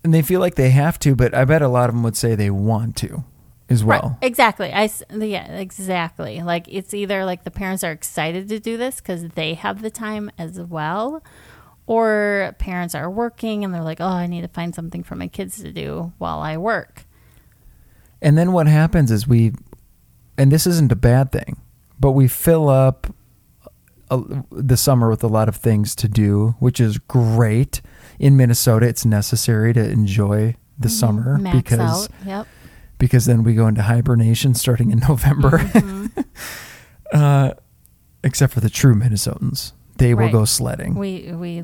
And 0.04 0.14
they 0.14 0.22
feel 0.22 0.40
like 0.40 0.56
they 0.56 0.70
have 0.70 0.98
to, 1.00 1.16
but 1.16 1.34
I 1.34 1.44
bet 1.44 1.62
a 1.62 1.68
lot 1.68 1.90
of 1.90 1.96
them 1.96 2.04
would 2.04 2.16
say 2.16 2.36
they 2.36 2.50
want 2.50 2.96
to 2.98 3.26
as 3.70 3.84
well. 3.84 4.18
Right, 4.22 4.28
exactly. 4.28 4.72
I 4.72 4.90
yeah, 5.12 5.52
exactly. 5.58 6.42
Like 6.42 6.68
it's 6.68 6.94
either 6.94 7.26
like 7.26 7.44
the 7.44 7.52
parents 7.52 7.84
are 7.84 7.92
excited 7.92 8.48
to 8.50 8.60
do 8.60 8.78
this 8.78 9.02
because 9.02 9.30
they 9.30 9.56
have 9.56 9.82
the 9.82 9.92
time 9.92 10.32
as 10.38 10.60
well, 10.60 11.24
or 11.88 12.56
parents 12.60 12.96
are 12.96 13.10
working 13.10 13.64
and 13.64 13.74
they're 13.74 13.84
like, 13.84 14.00
oh, 14.00 14.06
I 14.06 14.28
need 14.28 14.42
to 14.42 14.48
find 14.48 14.74
something 14.74 15.04
for 15.04 15.16
my 15.16 15.28
kids 15.28 15.62
to 15.62 15.72
do 15.72 16.14
while 16.20 16.40
I 16.40 16.58
work. 16.58 17.06
And 18.22 18.38
then 18.38 18.52
what 18.52 18.68
happens 18.68 19.12
is 19.12 19.28
we, 19.28 19.54
and 20.38 20.52
this 20.52 20.68
isn't 20.68 20.92
a 20.92 20.96
bad 20.96 21.32
thing, 21.32 21.60
but 22.00 22.12
we 22.12 22.28
fill 22.28 22.70
up 22.70 23.08
the 24.52 24.78
summer 24.78 25.10
with 25.10 25.24
a 25.24 25.28
lot 25.28 25.48
of 25.50 25.56
things 25.56 25.96
to 25.96 26.08
do, 26.08 26.56
which 26.60 26.80
is 26.80 26.98
great. 26.98 27.82
In 28.20 28.38
Minnesota, 28.38 28.88
it's 28.88 29.06
necessary 29.06 29.74
to 29.74 29.90
enjoy 29.90 30.56
the 30.78 30.90
summer 30.90 31.38
Max 31.38 31.56
because. 31.58 32.10
Yep. 32.26 32.48
because 32.98 33.26
then 33.26 33.44
we 33.44 33.56
go 33.56 33.68
into 33.68 33.82
hibernation 33.82 34.54
starting 34.54 34.92
in 34.92 35.00
November. 35.10 35.58
Mhm. 35.60 36.26
uh, 37.14 37.54
except 38.24 38.54
for 38.54 38.60
the 38.60 38.70
true 38.70 38.94
Minnesotans, 38.96 39.74
they 39.98 40.14
will 40.14 40.26
Right. 40.26 40.32
go 40.32 40.46
sledding, 40.46 40.94
we 40.96 41.32
we 41.34 41.64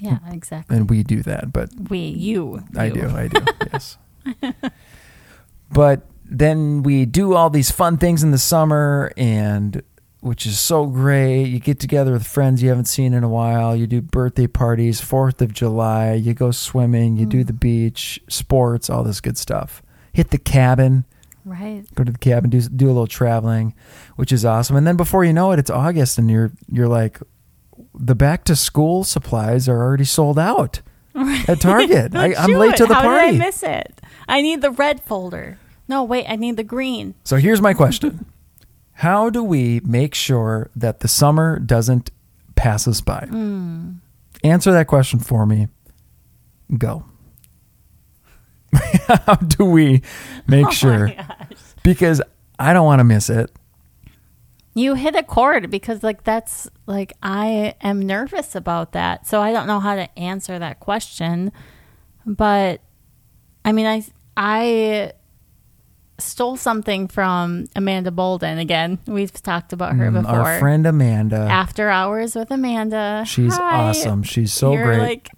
yeah 0.00 0.18
exactly. 0.30 0.76
and 0.76 0.88
we 0.88 1.02
do 1.02 1.22
that. 1.24 1.52
But 1.52 1.70
we 1.90 1.98
you, 1.98 2.62
I 2.76 2.86
you. 2.86 2.92
do, 2.94 3.08
I 3.08 3.26
do, 3.28 3.40
yes. 3.72 3.98
But 5.70 6.06
then 6.24 6.82
we 6.82 7.04
do 7.06 7.34
all 7.34 7.50
these 7.50 7.70
fun 7.70 7.96
things 7.98 8.22
in 8.22 8.30
the 8.30 8.38
summer, 8.38 9.12
and 9.16 9.82
which 10.20 10.46
is 10.46 10.58
so 10.58 10.86
great. 10.86 11.44
You 11.44 11.60
get 11.60 11.78
together 11.78 12.12
with 12.12 12.26
friends 12.26 12.62
you 12.62 12.68
haven't 12.70 12.86
seen 12.86 13.12
in 13.14 13.22
a 13.24 13.28
while. 13.28 13.76
You 13.76 13.86
do 13.86 14.00
birthday 14.00 14.46
parties, 14.46 15.00
Fourth 15.00 15.40
of 15.42 15.52
July. 15.52 16.14
You 16.14 16.34
go 16.34 16.50
swimming. 16.50 17.16
You 17.16 17.26
do 17.26 17.44
Mm. 17.44 17.46
the 17.46 17.52
beach, 17.52 18.20
sports, 18.28 18.90
all 18.90 19.04
this 19.04 19.20
good 19.20 19.38
stuff. 19.38 19.82
Hit 20.12 20.30
the 20.30 20.38
cabin. 20.38 21.04
right. 21.44 21.84
Go 21.94 22.04
to 22.04 22.12
the 22.12 22.18
cabin, 22.18 22.50
do 22.50 22.60
do 22.60 22.86
a 22.86 22.88
little 22.88 23.06
traveling, 23.06 23.72
which 24.16 24.32
is 24.32 24.44
awesome. 24.44 24.76
And 24.76 24.86
then 24.86 24.96
before 24.96 25.24
you 25.24 25.32
know 25.32 25.52
it, 25.52 25.58
it's 25.58 25.70
August, 25.70 26.18
and 26.18 26.30
you're 26.30 26.50
you're 26.70 26.88
like, 26.88 27.20
the 27.94 28.14
back 28.14 28.44
to 28.44 28.56
school 28.56 29.04
supplies 29.04 29.66
are 29.68 29.80
already 29.80 30.04
sold 30.04 30.38
out 30.38 30.82
at 31.14 31.60
Target. 31.60 32.14
I, 32.14 32.34
I'm 32.34 32.52
late 32.52 32.76
to 32.76 32.86
the 32.86 32.94
How 32.94 33.02
party. 33.02 33.32
did 33.32 33.40
I 33.40 33.44
miss 33.46 33.62
it? 33.62 34.00
I 34.28 34.42
need 34.42 34.60
the 34.60 34.70
red 34.72 35.00
folder. 35.04 35.58
No, 35.88 36.04
wait, 36.04 36.26
I 36.28 36.36
need 36.36 36.56
the 36.58 36.64
green. 36.64 37.14
So 37.24 37.36
here's 37.36 37.62
my 37.62 37.72
question 37.72 38.26
How 38.98 39.30
do 39.30 39.44
we 39.44 39.80
make 39.84 40.12
sure 40.12 40.70
that 40.74 40.98
the 40.98 41.06
summer 41.06 41.60
doesn't 41.60 42.10
pass 42.56 42.88
us 42.88 43.00
by? 43.00 43.28
Mm. 43.30 44.00
Answer 44.42 44.72
that 44.72 44.88
question 44.88 45.20
for 45.20 45.46
me. 45.46 45.68
Go. 46.76 47.04
How 49.06 49.36
do 49.36 49.66
we 49.66 50.02
make 50.48 50.66
Oh 50.68 50.70
sure? 50.70 51.12
Because 51.84 52.20
I 52.58 52.72
don't 52.72 52.86
want 52.86 52.98
to 52.98 53.04
miss 53.04 53.30
it. 53.30 53.52
You 54.74 54.94
hit 54.94 55.14
a 55.14 55.22
chord 55.22 55.70
because 55.70 56.02
like 56.02 56.24
that's 56.24 56.68
like 56.86 57.12
I 57.22 57.76
am 57.80 58.00
nervous 58.00 58.56
about 58.56 58.92
that. 58.92 59.28
So 59.28 59.40
I 59.40 59.52
don't 59.52 59.68
know 59.68 59.78
how 59.78 59.94
to 59.94 60.18
answer 60.18 60.58
that 60.58 60.80
question. 60.80 61.52
But 62.26 62.80
I 63.64 63.70
mean 63.70 63.86
I 63.86 64.04
I 64.36 65.12
stole 66.18 66.56
something 66.56 67.08
from 67.08 67.66
Amanda 67.76 68.10
Bolden 68.10 68.58
again. 68.58 68.98
We've 69.06 69.32
talked 69.32 69.72
about 69.72 69.94
her 69.96 70.10
Mm, 70.10 70.22
before. 70.22 70.40
Our 70.40 70.58
friend 70.58 70.86
Amanda. 70.86 71.36
After 71.36 71.88
Hours 71.88 72.34
with 72.34 72.50
Amanda. 72.50 73.24
She's 73.26 73.56
Hi. 73.56 73.88
awesome. 73.88 74.22
She's 74.22 74.52
so 74.52 74.72
You're 74.72 74.84
great. 74.84 74.98
Like 74.98 75.30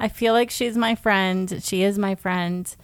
I 0.00 0.08
feel 0.08 0.32
like 0.32 0.50
she's 0.50 0.76
my 0.76 0.94
friend. 0.94 1.62
She 1.62 1.82
is 1.82 1.98
my 1.98 2.14
friend. 2.14 2.74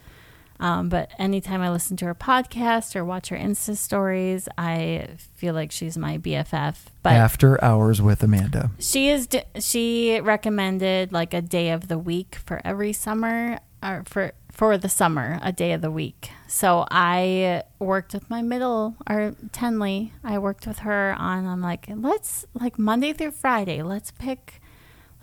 Um, 0.59 0.89
but 0.89 1.09
anytime 1.17 1.61
I 1.61 1.71
listen 1.71 1.97
to 1.97 2.05
her 2.05 2.13
podcast 2.13 2.95
or 2.95 3.03
watch 3.03 3.29
her 3.29 3.35
Insta 3.35 3.75
stories, 3.75 4.47
I 4.59 5.07
feel 5.33 5.55
like 5.55 5.71
she's 5.71 5.97
my 5.97 6.19
BFF. 6.19 6.75
But 7.01 7.13
After 7.13 7.61
hours 7.63 7.99
with 7.99 8.21
Amanda. 8.21 8.69
she 8.77 9.09
is. 9.09 9.25
d- 9.25 9.41
She 9.59 10.19
recommended 10.21 11.11
like 11.11 11.33
a 11.33 11.41
day 11.41 11.71
of 11.71 11.87
the 11.87 11.97
week 11.97 12.35
for 12.45 12.61
every 12.63 12.93
summer, 12.93 13.57
or 13.81 14.03
for 14.05 14.33
for 14.51 14.77
the 14.77 14.89
summer, 14.89 15.39
a 15.41 15.51
day 15.51 15.71
of 15.71 15.81
the 15.81 15.89
week. 15.89 16.29
So 16.47 16.85
I 16.91 17.63
worked 17.79 18.13
with 18.13 18.29
my 18.29 18.41
middle 18.41 18.95
or 19.09 19.35
Tenley. 19.51 20.11
I 20.23 20.37
worked 20.37 20.67
with 20.67 20.79
her 20.79 21.15
on. 21.17 21.47
I'm 21.47 21.61
like, 21.61 21.87
let's 21.89 22.45
like 22.53 22.77
Monday 22.77 23.13
through 23.13 23.31
Friday. 23.31 23.81
Let's 23.81 24.11
pick 24.11 24.61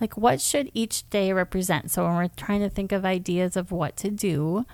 like 0.01 0.17
what 0.17 0.41
should 0.41 0.71
each 0.73 1.09
day 1.09 1.31
represent. 1.31 1.91
So 1.91 2.05
when 2.05 2.15
we're 2.15 2.27
trying 2.29 2.61
to 2.61 2.69
think 2.69 2.91
of 2.91 3.05
ideas 3.05 3.55
of 3.55 3.71
what 3.71 3.95
to 3.97 4.09
do, 4.09 4.65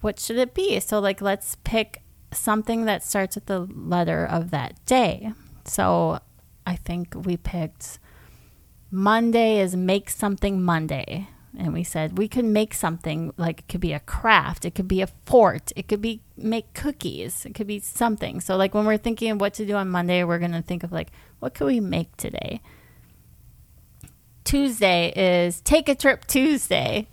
what 0.00 0.18
should 0.18 0.38
it 0.38 0.54
be? 0.54 0.80
So 0.80 0.98
like 0.98 1.20
let's 1.20 1.56
pick 1.64 2.02
something 2.32 2.84
that 2.86 3.04
starts 3.04 3.36
with 3.36 3.46
the 3.46 3.60
letter 3.60 4.26
of 4.26 4.50
that 4.50 4.84
day. 4.86 5.32
So 5.64 6.18
I 6.66 6.76
think 6.76 7.14
we 7.14 7.36
picked 7.36 7.98
Monday 8.90 9.60
is 9.60 9.76
make 9.76 10.10
something 10.10 10.62
Monday. 10.62 11.28
And 11.56 11.72
we 11.72 11.84
said 11.84 12.18
we 12.18 12.26
could 12.26 12.44
make 12.44 12.74
something 12.74 13.32
like 13.36 13.60
it 13.60 13.68
could 13.68 13.80
be 13.80 13.92
a 13.92 14.00
craft, 14.00 14.64
it 14.64 14.74
could 14.74 14.88
be 14.88 15.02
a 15.02 15.08
fort, 15.24 15.72
it 15.76 15.86
could 15.86 16.00
be 16.00 16.20
make 16.36 16.74
cookies, 16.74 17.46
it 17.46 17.54
could 17.54 17.68
be 17.68 17.78
something. 17.78 18.40
So 18.40 18.56
like 18.56 18.74
when 18.74 18.86
we're 18.86 18.96
thinking 18.96 19.30
of 19.30 19.40
what 19.40 19.54
to 19.54 19.66
do 19.66 19.74
on 19.74 19.88
Monday, 19.88 20.24
we're 20.24 20.40
gonna 20.40 20.62
think 20.62 20.82
of 20.82 20.90
like 20.90 21.12
what 21.38 21.54
could 21.54 21.66
we 21.66 21.80
make 21.80 22.16
today? 22.16 22.60
Tuesday 24.44 25.12
is 25.14 25.60
take 25.60 25.88
a 25.88 25.94
trip 25.94 26.26
Tuesday. 26.26 27.08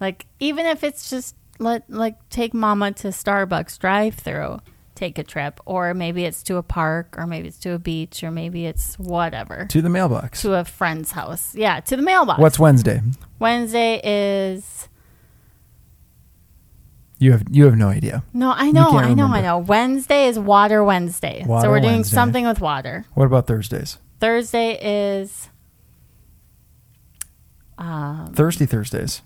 Like 0.00 0.26
even 0.38 0.66
if 0.66 0.84
it's 0.84 1.10
just 1.10 1.34
let 1.58 1.88
like 1.90 2.28
take 2.30 2.54
mama 2.54 2.92
to 2.92 3.08
Starbucks 3.08 3.78
drive 3.78 4.14
through, 4.14 4.60
take 5.00 5.18
a 5.18 5.24
trip, 5.24 5.58
or 5.64 5.94
maybe 5.94 6.24
it's 6.26 6.42
to 6.44 6.56
a 6.56 6.62
park, 6.62 7.14
or 7.18 7.26
maybe 7.26 7.48
it's 7.48 7.58
to 7.60 7.72
a 7.72 7.78
beach, 7.78 8.22
or 8.22 8.30
maybe 8.30 8.66
it's 8.66 8.96
whatever 8.98 9.66
To 9.70 9.80
the 9.82 9.88
mailbox. 9.88 10.42
to 10.42 10.54
a 10.54 10.64
friend's 10.64 11.12
house. 11.12 11.54
Yeah, 11.54 11.80
to 11.80 11.96
the 11.96 12.02
mailbox. 12.02 12.38
What's 12.38 12.58
Wednesday? 12.58 13.00
Wednesday 13.38 14.00
is 14.04 14.88
You 17.18 17.32
have 17.32 17.44
you 17.50 17.64
have 17.64 17.76
no 17.76 17.88
idea. 17.88 18.22
no, 18.34 18.52
I 18.54 18.70
know, 18.70 18.90
I 18.90 19.14
know, 19.14 19.26
I 19.26 19.40
know. 19.40 19.58
Wednesday 19.58 20.26
is 20.26 20.38
Water 20.38 20.84
Wednesday. 20.84 21.44
Water 21.46 21.64
so 21.66 21.70
we're 21.70 21.80
doing 21.80 21.94
Wednesday. 21.96 22.14
something 22.14 22.46
with 22.46 22.60
water. 22.60 23.04
What 23.14 23.24
about 23.26 23.46
Thursdays? 23.46 23.98
Thursday 24.20 24.76
is 25.22 25.48
um, 27.78 28.32
Thirsty 28.34 28.66
Thursdays. 28.66 29.22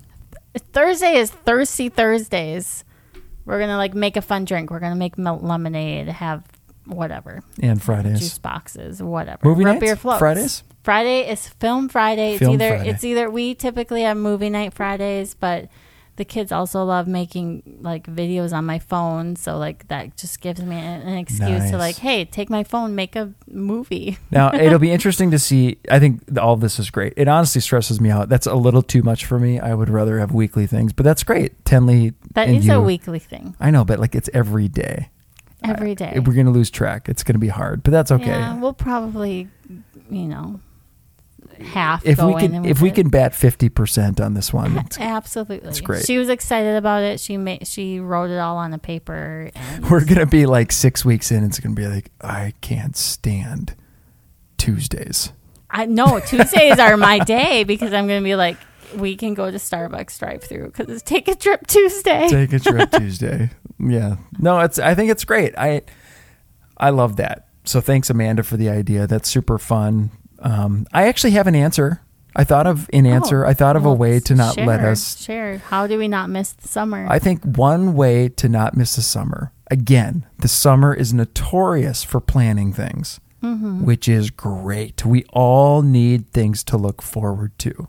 Thursday 0.73 1.17
is 1.17 1.31
thirsty 1.33 1.89
Thursdays. 1.89 2.85
We're 3.45 3.61
gonna 3.61 3.77
like 3.77 3.95
make 3.95 4.17
a 4.17 4.23
fun 4.23 4.45
drink. 4.45 4.71
We're 4.71 4.81
gonna 4.81 4.95
make 4.97 5.19
melt 5.19 5.43
lemonade, 5.43 6.09
have 6.09 6.43
whatever 6.87 7.43
And 7.63 7.83
Fridays. 7.83 8.21
juice 8.21 8.39
boxes, 8.39 9.03
whatever. 9.03 9.41
Movie 9.47 9.65
Root 9.65 9.81
nights? 9.81 10.01
Fridays? 10.19 10.63
Friday 10.83 11.31
is 11.31 11.49
film 11.49 11.89
Friday. 11.89 12.37
Film 12.37 12.55
it's 12.55 12.63
either 12.63 12.77
Friday. 12.77 12.91
it's 12.91 13.05
either 13.05 13.31
we 13.31 13.55
typically 13.55 14.03
have 14.03 14.17
movie 14.17 14.51
night 14.51 14.75
Fridays, 14.75 15.35
but 15.35 15.69
the 16.17 16.25
kids 16.25 16.53
also 16.53 16.85
love 16.85 17.09
making 17.09 17.79
like 17.81 18.07
videos 18.07 18.53
on 18.53 18.65
my 18.65 18.79
phone, 18.79 19.35
so 19.37 19.57
like 19.59 19.89
that 19.89 20.17
just 20.17 20.41
gives 20.41 20.63
me 20.63 20.77
an, 20.77 21.03
an 21.03 21.19
excuse 21.19 21.41
Nice. 21.63 21.71
to 21.71 21.77
like, 21.79 21.97
hey, 21.97 22.25
take 22.25 22.49
my 22.51 22.63
phone, 22.63 22.95
make 22.95 23.17
a 23.17 23.33
movie. 23.49 24.19
Now 24.31 24.55
it'll 24.55 24.79
be 24.79 24.91
interesting 24.93 25.31
to 25.33 25.39
see. 25.39 25.79
I 25.91 25.99
think 25.99 26.23
all 26.39 26.57
this 26.57 26.79
is 26.79 26.91
great. 26.91 27.15
It 27.17 27.27
honestly 27.29 27.61
stresses 27.61 28.01
me 28.01 28.11
out. 28.11 28.29
That's 28.29 28.47
a 28.47 28.55
little 28.55 28.83
too 28.83 29.03
much 29.03 29.25
for 29.27 29.39
me. 29.39 29.59
I 29.59 29.75
would 29.75 29.89
rather 29.91 30.19
have 30.21 30.33
weekly 30.33 30.67
things, 30.67 30.93
but 30.93 31.03
that's 31.05 31.25
great. 31.25 31.65
Tenley, 31.65 32.15
That 32.35 32.49
is 32.49 32.67
you, 32.67 32.75
a 32.75 32.81
weekly 32.81 33.19
thing 33.19 33.57
I 33.59 33.71
know, 33.71 33.85
but 33.85 33.99
like 33.99 34.15
it's 34.15 34.31
every 34.33 34.69
day. 34.69 35.11
every 35.65 35.95
day. 35.95 36.21
We're 36.25 36.35
gonna 36.35 36.51
lose 36.51 36.71
track. 36.71 37.09
It's 37.09 37.23
gonna 37.25 37.39
be 37.39 37.49
hard, 37.49 37.83
but 37.83 37.91
that's 37.91 38.13
okay. 38.13 38.27
Yeah, 38.27 38.59
we'll 38.59 38.73
probably, 38.75 39.49
you 40.11 40.25
know, 40.27 40.61
half. 41.63 42.05
if 42.07 42.21
we 42.23 42.35
can, 42.35 42.65
if 42.65 42.81
we 42.81 42.89
it. 42.91 42.95
can 42.95 43.09
bat 43.09 43.35
fifty 43.35 43.69
percent 43.69 44.21
on 44.21 44.35
this 44.35 44.53
one, 44.53 44.73
it's- 44.79 44.99
Absolutely, 45.01 45.69
It's 45.69 45.81
great. 45.81 46.05
She 46.05 46.19
was 46.19 46.29
excited 46.29 46.77
about 46.77 47.03
it. 47.03 47.21
She 47.21 47.37
made 47.37 47.67
she 47.67 48.01
wrote 48.01 48.31
it 48.31 48.39
all 48.39 48.57
on 48.57 48.73
a 48.75 48.79
paper. 48.79 49.51
And 49.55 49.91
we're 49.91 50.05
gonna 50.05 50.27
be 50.27 50.47
like 50.47 50.73
six 50.73 51.05
weeks 51.05 51.31
in. 51.31 51.45
It's 51.45 51.61
gonna 51.61 51.75
be 51.75 51.87
like 51.87 52.11
I 52.21 52.53
can't 52.61 52.97
stand 52.97 53.75
Tuesdays. 54.59 55.33
I 55.71 55.87
no 55.87 56.21
Tuesdays 56.21 56.79
are 56.79 56.97
my 56.97 57.19
day 57.21 57.65
because 57.65 57.93
I'm 57.93 58.07
to 58.09 58.21
be 58.21 58.37
like, 58.37 58.57
we 58.97 59.17
can 59.17 59.35
go 59.35 59.51
to 59.51 59.57
Starbucks 59.57 60.19
drive-through 60.19 60.67
because 60.67 60.89
it's 60.89 61.03
take 61.03 61.27
a 61.29 61.35
trip 61.35 61.67
Tuesday. 61.67 62.29
Take 62.29 62.53
a 62.53 62.61
trip 62.61 62.91
Tuesday. 62.97 63.51
Yeah. 63.81 64.17
No, 64.39 64.61
it's 64.61 64.79
I 64.79 64.95
think 64.95 65.11
it's 65.11 65.25
great. 65.25 65.57
I 65.59 65.83
I 66.77 66.91
love 66.91 67.17
that. 67.17 67.49
So 67.65 67.81
thanks 67.81 68.11
Amanda 68.11 68.43
for 68.43 68.57
the 68.57 68.69
idea. 68.69 69.07
That's 69.07 69.29
super 69.29 69.59
fun. 69.59 70.11
Um, 70.45 70.87
I 70.93 71.09
actually 71.09 71.33
have 71.33 71.47
an 71.49 71.55
answer. 71.57 72.01
I 72.37 72.45
thought 72.45 72.67
of 72.67 72.89
an 72.93 73.07
answer. 73.07 73.45
Oh, 73.45 73.49
I 73.49 73.55
thought 73.55 73.77
of 73.77 73.85
a 73.87 73.93
way 73.95 74.21
to 74.21 74.35
not 74.35 74.57
let 74.57 74.81
us 74.81 75.21
share. 75.23 75.59
How 75.59 75.87
do 75.87 75.99
we 75.99 76.07
not 76.09 76.29
miss 76.31 76.53
the 76.53 76.69
summer? 76.69 77.07
I 77.09 77.19
think 77.19 77.43
one 77.45 77.95
way 77.95 78.29
to 78.31 78.49
not 78.49 78.77
miss 78.77 78.97
the 78.97 79.03
summer, 79.03 79.53
again, 79.71 80.27
the 80.41 80.49
summer 80.49 80.93
is 80.95 81.13
notorious 81.15 82.05
for 82.05 82.21
planning 82.21 82.73
things, 82.73 83.21
Mm-hmm. 83.43 83.85
which 83.85 84.09
is 84.09 84.31
great. 84.31 85.05
We 85.05 85.25
all 85.33 85.83
need 85.83 86.31
things 86.31 86.65
to 86.65 86.79
look 86.79 87.03
forward 87.03 87.53
to. 87.59 87.89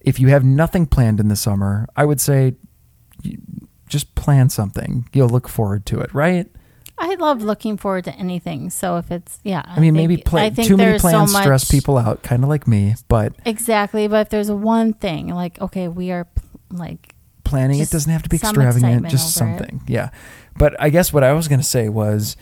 If 0.00 0.18
you 0.18 0.28
have 0.28 0.44
nothing 0.44 0.86
planned 0.86 1.20
in 1.20 1.28
the 1.28 1.36
summer, 1.36 1.86
I 1.94 2.06
would 2.06 2.20
say 2.20 2.54
just 3.88 4.14
plan 4.14 4.48
something. 4.48 5.08
You'll 5.12 5.28
look 5.28 5.46
forward 5.48 5.84
to 5.86 6.00
it, 6.00 6.12
right? 6.14 6.46
I 7.00 7.14
love 7.14 7.42
looking 7.42 7.76
forward 7.76 8.04
to 8.04 8.14
anything. 8.14 8.70
So 8.70 8.96
if 8.96 9.10
it's 9.10 9.38
yeah, 9.44 9.62
I 9.64 9.80
mean, 9.80 9.94
maybe 9.94 10.16
think- 10.16 10.34
I 10.34 10.50
think 10.50 10.68
too 10.68 10.76
many 10.76 10.90
there's 10.90 11.02
so 11.02 11.08
plans 11.08 11.36
stress 11.36 11.70
people 11.70 11.96
out, 11.98 12.22
kind 12.22 12.42
of 12.42 12.48
like 12.48 12.66
me, 12.66 12.94
but 13.08 13.34
Exactly, 13.44 14.08
but 14.08 14.22
if 14.22 14.28
there's 14.30 14.50
one 14.50 14.92
thing, 14.92 15.28
like 15.28 15.60
okay, 15.60 15.88
we 15.88 16.10
are 16.10 16.26
like 16.70 17.14
planning 17.48 17.80
it 17.80 17.90
doesn't 17.90 18.12
have 18.12 18.22
to 18.22 18.28
be 18.28 18.36
extravagant 18.36 19.08
just 19.08 19.40
over 19.40 19.54
it. 19.54 19.58
something 19.58 19.82
yeah 19.86 20.10
but 20.58 20.78
i 20.80 20.90
guess 20.90 21.12
what 21.14 21.24
i 21.24 21.32
was 21.32 21.48
going 21.48 21.58
to 21.58 21.66
say 21.66 21.88
was 21.88 22.36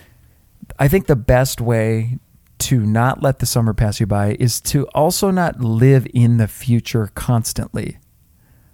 i 0.79 0.87
think 0.87 1.07
the 1.07 1.15
best 1.15 1.61
way 1.61 2.19
to 2.57 2.85
not 2.85 3.23
let 3.23 3.39
the 3.39 3.45
summer 3.45 3.73
pass 3.73 3.99
you 4.01 4.05
by 4.05 4.35
is 4.39 4.59
to 4.59 4.85
also 4.87 5.31
not 5.31 5.61
live 5.61 6.05
in 6.13 6.37
the 6.37 6.47
future 6.47 7.09
constantly 7.15 7.97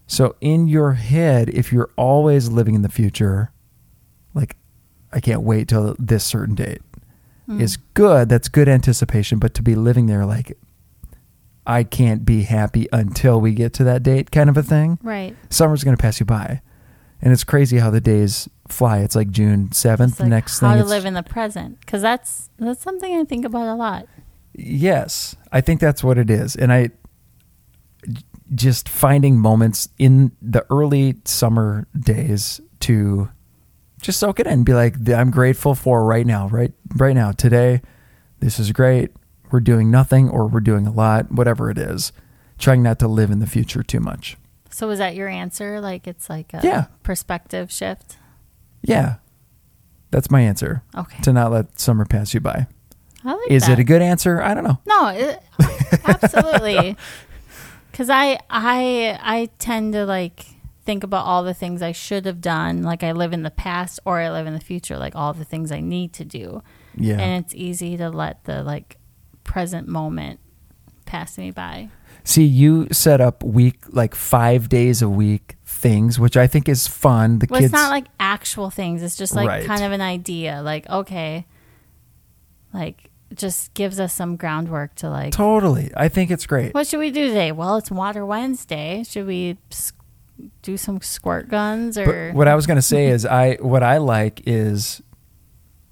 so 0.07 0.35
in 0.41 0.67
your 0.67 0.93
head 0.93 1.49
if 1.49 1.71
you're 1.71 1.91
always 1.97 2.49
living 2.49 2.73
in 2.73 2.81
the 2.81 2.89
future 2.89 3.51
i 5.13 5.19
can't 5.19 5.41
wait 5.41 5.67
till 5.67 5.95
this 5.97 6.23
certain 6.23 6.55
date 6.55 6.81
mm, 7.47 7.61
is 7.61 7.77
good 7.93 8.29
that's 8.29 8.49
good 8.49 8.67
anticipation 8.67 9.39
but 9.39 9.53
to 9.53 9.61
be 9.61 9.75
living 9.75 10.07
there 10.07 10.25
like 10.25 10.57
i 11.65 11.83
can't 11.83 12.25
be 12.25 12.43
happy 12.43 12.87
until 12.91 13.39
we 13.39 13.53
get 13.53 13.73
to 13.73 13.83
that 13.83 14.03
date 14.03 14.31
kind 14.31 14.49
of 14.49 14.57
a 14.57 14.63
thing 14.63 14.97
right. 15.01 15.35
summer's 15.49 15.83
going 15.83 15.95
to 15.95 16.01
pass 16.01 16.19
you 16.19 16.25
by. 16.25 16.61
And 17.23 17.31
it's 17.31 17.45
crazy 17.45 17.77
how 17.77 17.89
the 17.89 18.01
days 18.01 18.49
fly. 18.67 18.99
It's 18.99 19.15
like 19.15 19.31
June 19.31 19.69
7th. 19.69 20.09
It's 20.09 20.19
like 20.19 20.27
next 20.27 20.59
how 20.59 20.73
thing. 20.73 20.83
to 20.83 20.85
live 20.85 21.05
in 21.05 21.13
the 21.13 21.23
present 21.23 21.79
because 21.79 22.01
that's 22.01 22.49
that's 22.59 22.83
something 22.83 23.15
I 23.15 23.23
think 23.23 23.45
about 23.45 23.67
a 23.67 23.75
lot. 23.75 24.07
yes, 24.53 25.37
I 25.49 25.61
think 25.61 25.79
that's 25.79 26.03
what 26.03 26.17
it 26.17 26.29
is. 26.29 26.57
And 26.57 26.73
I, 26.73 26.89
just 28.53 28.89
finding 28.89 29.39
moments 29.39 29.87
in 29.97 30.33
the 30.41 30.65
early 30.69 31.15
summer 31.23 31.87
days 31.97 32.59
to 32.81 33.29
just 34.03 34.19
soak 34.19 34.39
it 34.39 34.45
in 34.45 34.53
and 34.53 34.65
be 34.65 34.73
like, 34.73 34.95
I'm 35.09 35.31
grateful 35.31 35.73
for 35.73 36.05
right 36.05 36.25
now, 36.25 36.47
right, 36.49 36.71
right 36.95 37.15
now, 37.15 37.31
today. 37.31 37.81
This 38.39 38.59
is 38.59 38.71
great. 38.71 39.09
We're 39.51 39.59
doing 39.61 39.89
nothing 39.89 40.29
or 40.29 40.47
we're 40.47 40.59
doing 40.59 40.85
a 40.85 40.91
lot, 40.91 41.31
whatever 41.31 41.69
it 41.71 41.77
is. 41.77 42.11
Trying 42.59 42.83
not 42.83 42.99
to 42.99 43.07
live 43.07 43.31
in 43.31 43.39
the 43.39 43.47
future 43.47 43.81
too 43.81 43.99
much. 43.99 44.37
So 44.69 44.89
is 44.89 44.99
that 44.99 45.15
your 45.15 45.27
answer? 45.27 45.79
Like 45.81 46.07
it's 46.07 46.29
like 46.29 46.53
a 46.53 46.59
Yeah. 46.63 46.85
perspective 47.03 47.71
shift. 47.71 48.17
Yeah. 48.81 49.15
That's 50.11 50.29
my 50.29 50.41
answer. 50.41 50.83
Okay, 50.95 51.21
To 51.23 51.33
not 51.33 51.51
let 51.51 51.79
summer 51.79 52.05
pass 52.05 52.33
you 52.33 52.39
by. 52.39 52.67
I 53.25 53.33
like 53.33 53.49
Is 53.51 53.63
that. 53.67 53.73
it 53.73 53.79
a 53.79 53.83
good 53.83 54.01
answer? 54.01 54.41
I 54.41 54.53
don't 54.53 54.63
know. 54.63 54.79
No, 54.85 55.07
it, 55.07 55.41
absolutely. 56.05 56.97
Because 57.91 58.09
I 58.09 58.39
I 58.49 59.17
I 59.21 59.49
tend 59.59 59.93
to 59.93 60.05
like 60.05 60.45
think 60.85 61.03
about 61.03 61.25
all 61.25 61.43
the 61.43 61.53
things 61.53 61.81
I 61.81 61.91
should 61.93 62.25
have 62.25 62.41
done. 62.41 62.83
Like 62.83 63.03
I 63.03 63.11
live 63.13 63.31
in 63.33 63.43
the 63.43 63.51
past 63.51 63.99
or 64.05 64.19
I 64.19 64.29
live 64.31 64.47
in 64.47 64.53
the 64.53 64.59
future. 64.59 64.97
Like 64.97 65.15
all 65.15 65.33
the 65.33 65.45
things 65.45 65.71
I 65.71 65.79
need 65.79 66.13
to 66.13 66.25
do, 66.25 66.61
Yeah. 66.95 67.19
and 67.19 67.43
it's 67.43 67.55
easy 67.55 67.95
to 67.97 68.09
let 68.09 68.43
the 68.45 68.63
like 68.63 68.97
present 69.43 69.87
moment 69.87 70.39
pass 71.05 71.37
me 71.37 71.51
by. 71.51 71.89
See, 72.25 72.43
you 72.45 72.87
set 72.91 73.19
up 73.21 73.43
week 73.43 73.83
like 73.89 74.15
five 74.15 74.69
days 74.69 75.01
a 75.01 75.09
week 75.09 75.57
things, 75.65 76.19
which 76.19 76.37
I 76.37 76.47
think 76.47 76.69
is 76.69 76.87
fun. 76.87 77.39
The 77.39 77.47
Well, 77.49 77.59
kids 77.59 77.71
it's 77.73 77.79
not 77.81 77.89
like 77.89 78.05
actual 78.19 78.69
things. 78.69 79.03
It's 79.03 79.15
just 79.17 79.35
like 79.35 79.47
Right. 79.47 79.65
kind 79.65 79.83
of 79.83 79.91
an 79.91 80.01
idea. 80.01 80.61
Like 80.63 80.89
okay, 80.89 81.45
like 82.73 83.09
just 83.33 83.73
gives 83.73 83.99
us 83.99 84.13
some 84.13 84.35
groundwork 84.35 84.95
to 84.95 85.09
like. 85.09 85.31
totally. 85.33 85.91
I 85.97 86.07
think 86.07 86.29
it's 86.29 86.45
great. 86.45 86.73
What 86.73 86.87
should 86.87 86.99
we 86.99 87.09
do 87.11 87.27
today? 87.27 87.51
Well, 87.51 87.77
it's 87.77 87.89
Water 87.91 88.25
Wednesday. 88.25 89.03
Should 89.07 89.25
we 89.27 89.57
do 90.61 90.77
some 90.77 91.01
squirt 91.01 91.49
guns 91.49 91.97
or? 91.97 92.05
But 92.31 92.37
what 92.37 92.47
I 92.47 92.55
was 92.55 92.67
going 92.67 92.77
to 92.77 92.81
say 92.81 93.07
is 93.07 93.25
I 93.25 93.55
what 93.55 93.83
I 93.83 93.97
like 93.97 94.41
is 94.45 95.01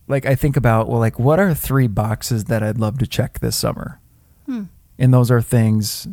like 0.07 0.25
I 0.25 0.35
think 0.35 0.57
about 0.57 0.89
well 0.89 0.99
like 0.99 1.19
what 1.19 1.39
are 1.39 1.53
three 1.53 1.87
boxes 1.87 2.45
that 2.45 2.63
I'd 2.63 2.77
love 2.77 2.97
to 2.99 3.07
check 3.07 3.39
this 3.39 3.55
summer? 3.55 3.99
Hmm. 4.45 4.63
And 4.97 5.13
those 5.13 5.31
are 5.31 5.41
things 5.41 6.07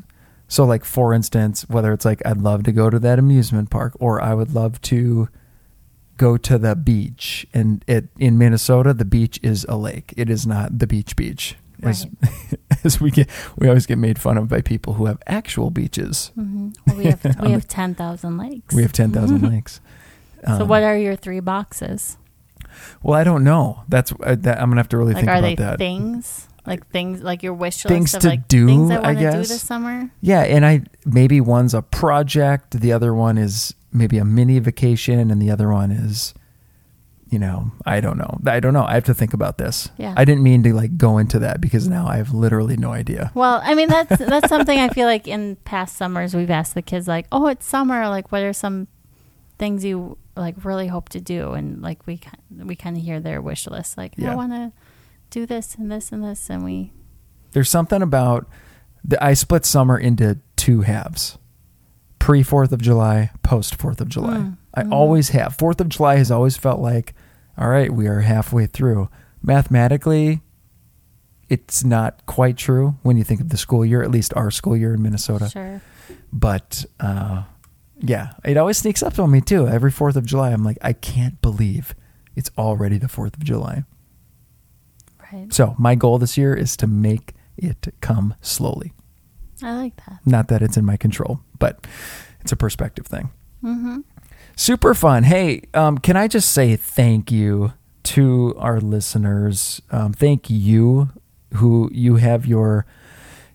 so 0.47 0.65
like 0.65 0.85
for 0.85 1.13
instance, 1.13 1.69
whether 1.69 1.93
it's 1.93 2.05
like 2.05 2.23
I'd 2.25 2.39
love 2.39 2.63
to 2.65 2.73
go 2.73 2.91
to 2.91 2.99
that 2.99 3.19
amusement 3.19 3.71
park 3.71 3.95
or 3.99 4.21
I 4.21 4.35
would 4.35 4.55
love 4.55 4.81
to 4.83 5.29
go 6.17 6.37
to 6.37 6.59
the 6.59 6.75
beach 6.75 7.47
and 7.55 7.85
it 7.87 8.09
in 8.19 8.39
Minnesota 8.39 8.93
the 8.93 9.05
beach 9.05 9.39
is 9.43 9.65
a 9.69 9.77
lake. 9.77 10.15
It 10.17 10.31
is 10.31 10.47
not 10.47 10.79
the 10.79 10.87
beach 10.87 11.17
beach. 11.17 11.57
As, 11.83 12.07
as 12.85 13.01
we 13.01 13.11
get 13.11 13.29
we 13.57 13.69
always 13.69 13.87
get 13.87 13.99
made 13.99 14.19
fun 14.19 14.37
of 14.37 14.49
by 14.49 14.61
people 14.61 14.95
who 14.95 15.07
have 15.07 15.19
actual 15.27 15.71
beaches. 15.71 16.33
Mhm. 16.37 16.75
Well, 16.87 16.97
we 16.97 17.05
have 17.05 17.25
we 17.43 17.51
have 17.57 17.69
ten 17.69 17.95
thousand 17.95 18.37
lakes. 18.39 18.75
We 18.75 18.83
have 18.83 18.93
10,000 18.93 19.43
lakes. 19.43 19.81
so 20.47 20.63
Um, 20.63 20.69
what 20.69 20.83
are 20.83 20.97
your 20.97 21.17
three 21.17 21.41
boxes? 21.41 22.17
Well, 23.03 23.19
I 23.19 23.25
don't 23.25 23.45
know. 23.45 23.83
That's 23.89 24.13
uh, 24.23 24.37
that, 24.41 24.61
I'm 24.61 24.71
gonna 24.71 24.81
have 24.81 24.89
to 24.91 24.99
really 24.99 25.15
Like, 25.15 25.23
think 25.25 25.31
are 25.31 25.37
about 25.39 25.43
they 25.49 25.55
that. 25.57 25.79
things? 25.79 26.49
Like 26.67 26.87
things 26.89 27.23
like 27.23 27.43
your 27.43 27.55
wish 27.55 27.83
Things 27.83 28.13
list 28.13 28.17
of 28.17 28.23
to 28.23 28.29
like 28.29 28.47
do, 28.49 28.67
things 28.67 28.91
I 28.91 28.99
want 29.01 29.19
to 29.19 29.25
do 29.25 29.31
guess. 29.39 29.49
this 29.49 29.63
summer. 29.63 30.11
yeah, 30.21 30.43
and 30.43 30.67
I 30.67 30.83
maybe 31.07 31.41
one's 31.41 31.73
a 31.75 31.81
project, 31.83 32.79
the 32.81 32.93
other 32.93 33.15
one 33.15 33.39
is 33.39 33.75
maybe 33.91 34.19
a 34.19 34.25
mini 34.25 34.59
vacation, 34.59 35.31
and 35.31 35.41
the 35.41 35.51
other 35.51 35.71
one 35.71 35.91
is, 35.91 36.35
you 37.31 37.39
know, 37.39 37.73
I 37.85 38.01
don't 38.01 38.17
know. 38.17 38.39
I 38.47 38.59
don't 38.61 38.73
know. 38.73 38.85
I 38.85 38.95
have 38.95 39.05
to 39.05 39.15
think 39.15 39.35
about 39.35 39.59
this. 39.59 39.91
Yeah. 39.99 40.15
I 40.17 40.25
didn't 40.25 40.43
mean 40.43 40.63
to 40.63 40.73
like 40.73 40.97
go 40.97 41.19
into 41.19 41.39
that 41.41 41.61
because 41.61 41.87
now 41.89 42.07
I 42.07 42.17
have 42.17 42.33
literally 42.33 42.77
no 42.77 42.93
idea. 42.93 43.31
Well, 43.35 43.61
I 43.63 43.75
mean 43.75 43.89
that's 43.89 44.19
that's 44.19 44.49
something 44.49 44.79
I 44.79 44.89
feel 44.89 45.07
like 45.07 45.29
in 45.29 45.57
past 45.65 45.97
summers 45.97 46.35
we've 46.35 46.51
asked 46.51 46.75
the 46.75 46.83
kids 46.83 47.07
like, 47.09 47.27
"Oh, 47.31 47.47
it's 47.47 47.67
summer. 47.67 48.09
Like, 48.09 48.33
what 48.33 48.43
are 48.43 48.53
some 48.53 48.89
things 49.59 49.85
you 49.85 50.17
like 50.37 50.65
really 50.65 50.87
hope 50.87 51.09
to 51.11 51.21
do?" 51.21 51.53
And 51.53 51.83
like 51.83 52.07
we 52.07 52.21
we 52.51 52.75
kind 52.77 52.97
of 52.97 53.03
hear 53.03 53.21
their 53.21 53.43
wish 53.43 53.67
list, 53.67 53.97
like, 53.99 54.15
Yeah. 54.17 54.33
"I 54.33 54.35
want 54.35 54.53
to 54.53 54.73
do 55.31 55.45
this 55.47 55.75
and 55.75 55.91
this 55.93 56.13
and 56.13 56.25
this," 56.25 56.49
and 56.49 56.65
we 56.65 56.93
There's 57.53 57.69
something 57.71 58.01
about 58.03 58.47
the, 59.05 59.23
I 59.23 59.35
split 59.35 59.65
summer 59.65 59.99
into 59.99 60.39
two 60.57 60.83
halves. 60.83 61.39
Pre 62.19 62.43
4th 62.43 62.73
of 62.73 62.83
July, 62.83 63.31
post 63.43 63.79
4th 63.79 64.01
of 64.03 64.09
July. 64.11 64.37
Mm, 64.39 64.57
I 64.79 64.85
mhm. 64.85 64.93
always 64.93 65.31
have. 65.31 65.57
4th 65.57 65.81
of 65.81 65.89
July 65.89 66.17
has 66.17 66.31
always 66.31 66.57
felt 66.57 66.81
like, 66.81 67.15
all 67.57 67.69
right, 67.69 67.93
we 67.93 68.07
are 68.07 68.21
halfway 68.21 68.67
through. 68.67 69.09
Mathematically, 69.43 70.41
it's 71.49 71.83
not 71.83 72.25
quite 72.27 72.57
true 72.57 72.97
when 73.03 73.17
you 73.17 73.25
think 73.25 73.41
of 73.41 73.49
the 73.49 73.57
school 73.57 73.85
year, 73.85 74.03
at 74.03 74.11
least 74.11 74.33
our 74.37 74.51
school 74.51 74.77
year 74.77 74.95
in 74.95 75.03
Minnesota. 75.03 75.49
sure. 75.49 75.81
But 76.33 76.85
uh, 77.01 77.45
yeah, 77.99 78.33
it 78.45 78.57
always 78.57 78.79
sneaks 78.79 79.03
up 79.03 79.19
on 79.19 79.31
me 79.31 79.41
too. 79.41 79.67
Every 79.67 79.91
4th 79.91 80.17
of 80.17 80.27
July, 80.27 80.51
I'm 80.51 80.65
like, 80.65 80.79
I 80.83 80.93
can't 80.93 81.41
believe 81.43 81.95
it's 82.37 82.51
already 82.57 82.99
the 82.99 83.09
4th 83.09 83.35
of 83.35 83.45
July. 83.45 83.85
Right. 85.33 85.53
So 85.53 85.75
my 85.79 85.95
goal 85.95 86.19
this 86.19 86.39
year 86.39 86.55
is 86.55 86.77
to 86.79 86.87
make 86.87 87.35
it 87.57 87.89
come 88.01 88.35
slowly. 88.41 88.93
I 89.63 89.75
like 89.75 89.97
that. 90.07 90.21
Not 90.25 90.49
that 90.49 90.63
it's 90.63 90.77
in 90.77 90.85
my 90.85 90.97
control, 90.97 91.41
but 91.59 91.87
it's 92.41 92.53
a 92.53 92.57
perspective 92.57 93.07
thing. 93.07 93.31
Mm-hmm. 93.63 94.01
Super 94.59 94.93
fun. 94.93 95.23
Hey, 95.23 95.63
um, 95.73 95.99
can 95.99 96.17
I 96.17 96.27
just 96.27 96.51
say 96.51 96.75
thank 96.75 97.31
you 97.31 97.75
to 98.03 98.57
our 98.59 98.81
listeners? 98.81 99.81
Um, 99.93 100.13
thank 100.13 100.51
you 100.51 101.11
who 101.55 101.89
you 101.93 102.17
have 102.17 102.45
your 102.45 102.85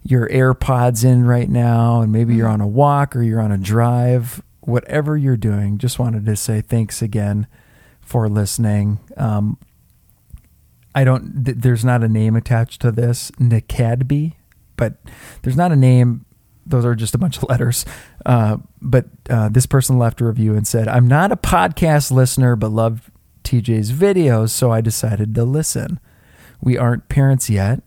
your 0.02 0.30
AirPods 0.30 1.04
in 1.04 1.26
right 1.26 1.50
now, 1.50 2.00
and 2.00 2.10
maybe 2.10 2.36
you're 2.36 2.48
on 2.48 2.62
a 2.62 2.68
walk 2.68 3.18
or 3.18 3.22
you're 3.22 3.42
on 3.42 3.52
a 3.52 3.58
drive. 3.58 4.42
Whatever 4.62 5.18
you're 5.18 5.36
doing, 5.36 5.78
just 5.78 6.00
wanted 6.00 6.26
to 6.26 6.38
say 6.38 6.62
thanks 6.62 7.02
again 7.02 7.48
for 8.00 8.30
listening. 8.30 9.02
Um, 9.18 9.58
I 10.96 11.04
don't. 11.04 11.44
Th- 11.44 11.58
there's 11.58 11.84
not 11.84 12.02
a 12.02 12.08
name 12.08 12.38
attached 12.38 12.80
to 12.80 12.94
this, 12.94 13.30
Nicadby, 13.40 14.36
but 14.78 14.94
there's 15.42 15.58
not 15.58 15.74
a 15.74 15.76
name. 15.76 16.26
Those 16.66 16.86
are 16.86 16.96
just 16.96 17.14
a 17.14 17.18
bunch 17.18 17.36
of 17.36 17.44
letters. 17.50 17.84
Uh, 18.26 18.58
but 18.82 19.06
uh, 19.30 19.50
this 19.50 19.66
person 19.66 19.98
left 19.98 20.22
a 20.22 20.26
review 20.26 20.56
and 20.56 20.68
said, 20.68 20.88
"I'm 20.88 21.08
not 21.08 21.32
a 21.32 21.36
podcast 21.38 22.12
listener, 22.12 22.56
but 22.56 22.72
love 22.72 23.10
TJ's 23.44 23.92
videos, 23.92 24.50
so 24.52 24.72
I 24.72 24.82
decided 24.82 25.36
to 25.36 25.44
listen. 25.44 26.00
We 26.62 26.78
aren't 26.78 27.10
parents 27.10 27.50
yet, 27.50 27.84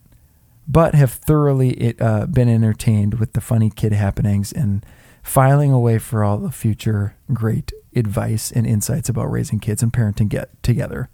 but 0.69 0.95
have 0.95 1.13
thoroughly 1.13 1.99
uh, 1.99 2.27
been 2.27 2.49
entertained 2.49 3.15
with 3.15 3.33
the 3.33 3.41
funny 3.41 3.71
kid 3.71 3.93
happenings 3.93 4.53
and 4.53 4.85
filing 5.23 5.73
away 5.73 5.99
for 5.99 6.23
all 6.23 6.39
the 6.39 6.51
future 6.53 7.17
great 7.33 7.73
advice 7.95 8.53
and 8.53 8.67
insights 8.67 9.09
about 9.09 9.31
raising 9.31 9.59
kids 9.59 9.83
and 9.83 9.93
parenting 9.93 10.29
get 10.29 10.63
together. 10.63 11.09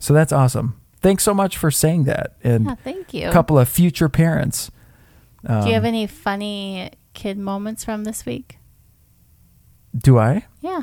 So 0.00 0.12
that's 0.12 0.32
awesome. 0.32 0.78
Thanks 1.00 1.22
so 1.22 1.32
much 1.32 1.56
for 1.56 1.70
saying 1.70 2.04
that. 2.04 2.34
And 2.42 2.64
Yeah, 2.66 2.74
thank 2.74 3.14
you. 3.14 3.28
a 3.28 3.32
couple 3.32 3.58
of 3.58 3.68
future 3.68 4.08
parents. 4.08 4.70
Um, 5.46 5.62
Do 5.62 5.68
you 5.68 5.74
have 5.74 5.84
any 5.84 6.06
funny 6.06 6.90
kid 7.14 7.38
moments 7.38 7.84
from 7.84 8.04
this 8.04 8.26
week? 8.26 8.58
do 9.96 10.18
I? 10.18 10.46
Yeah. 10.60 10.82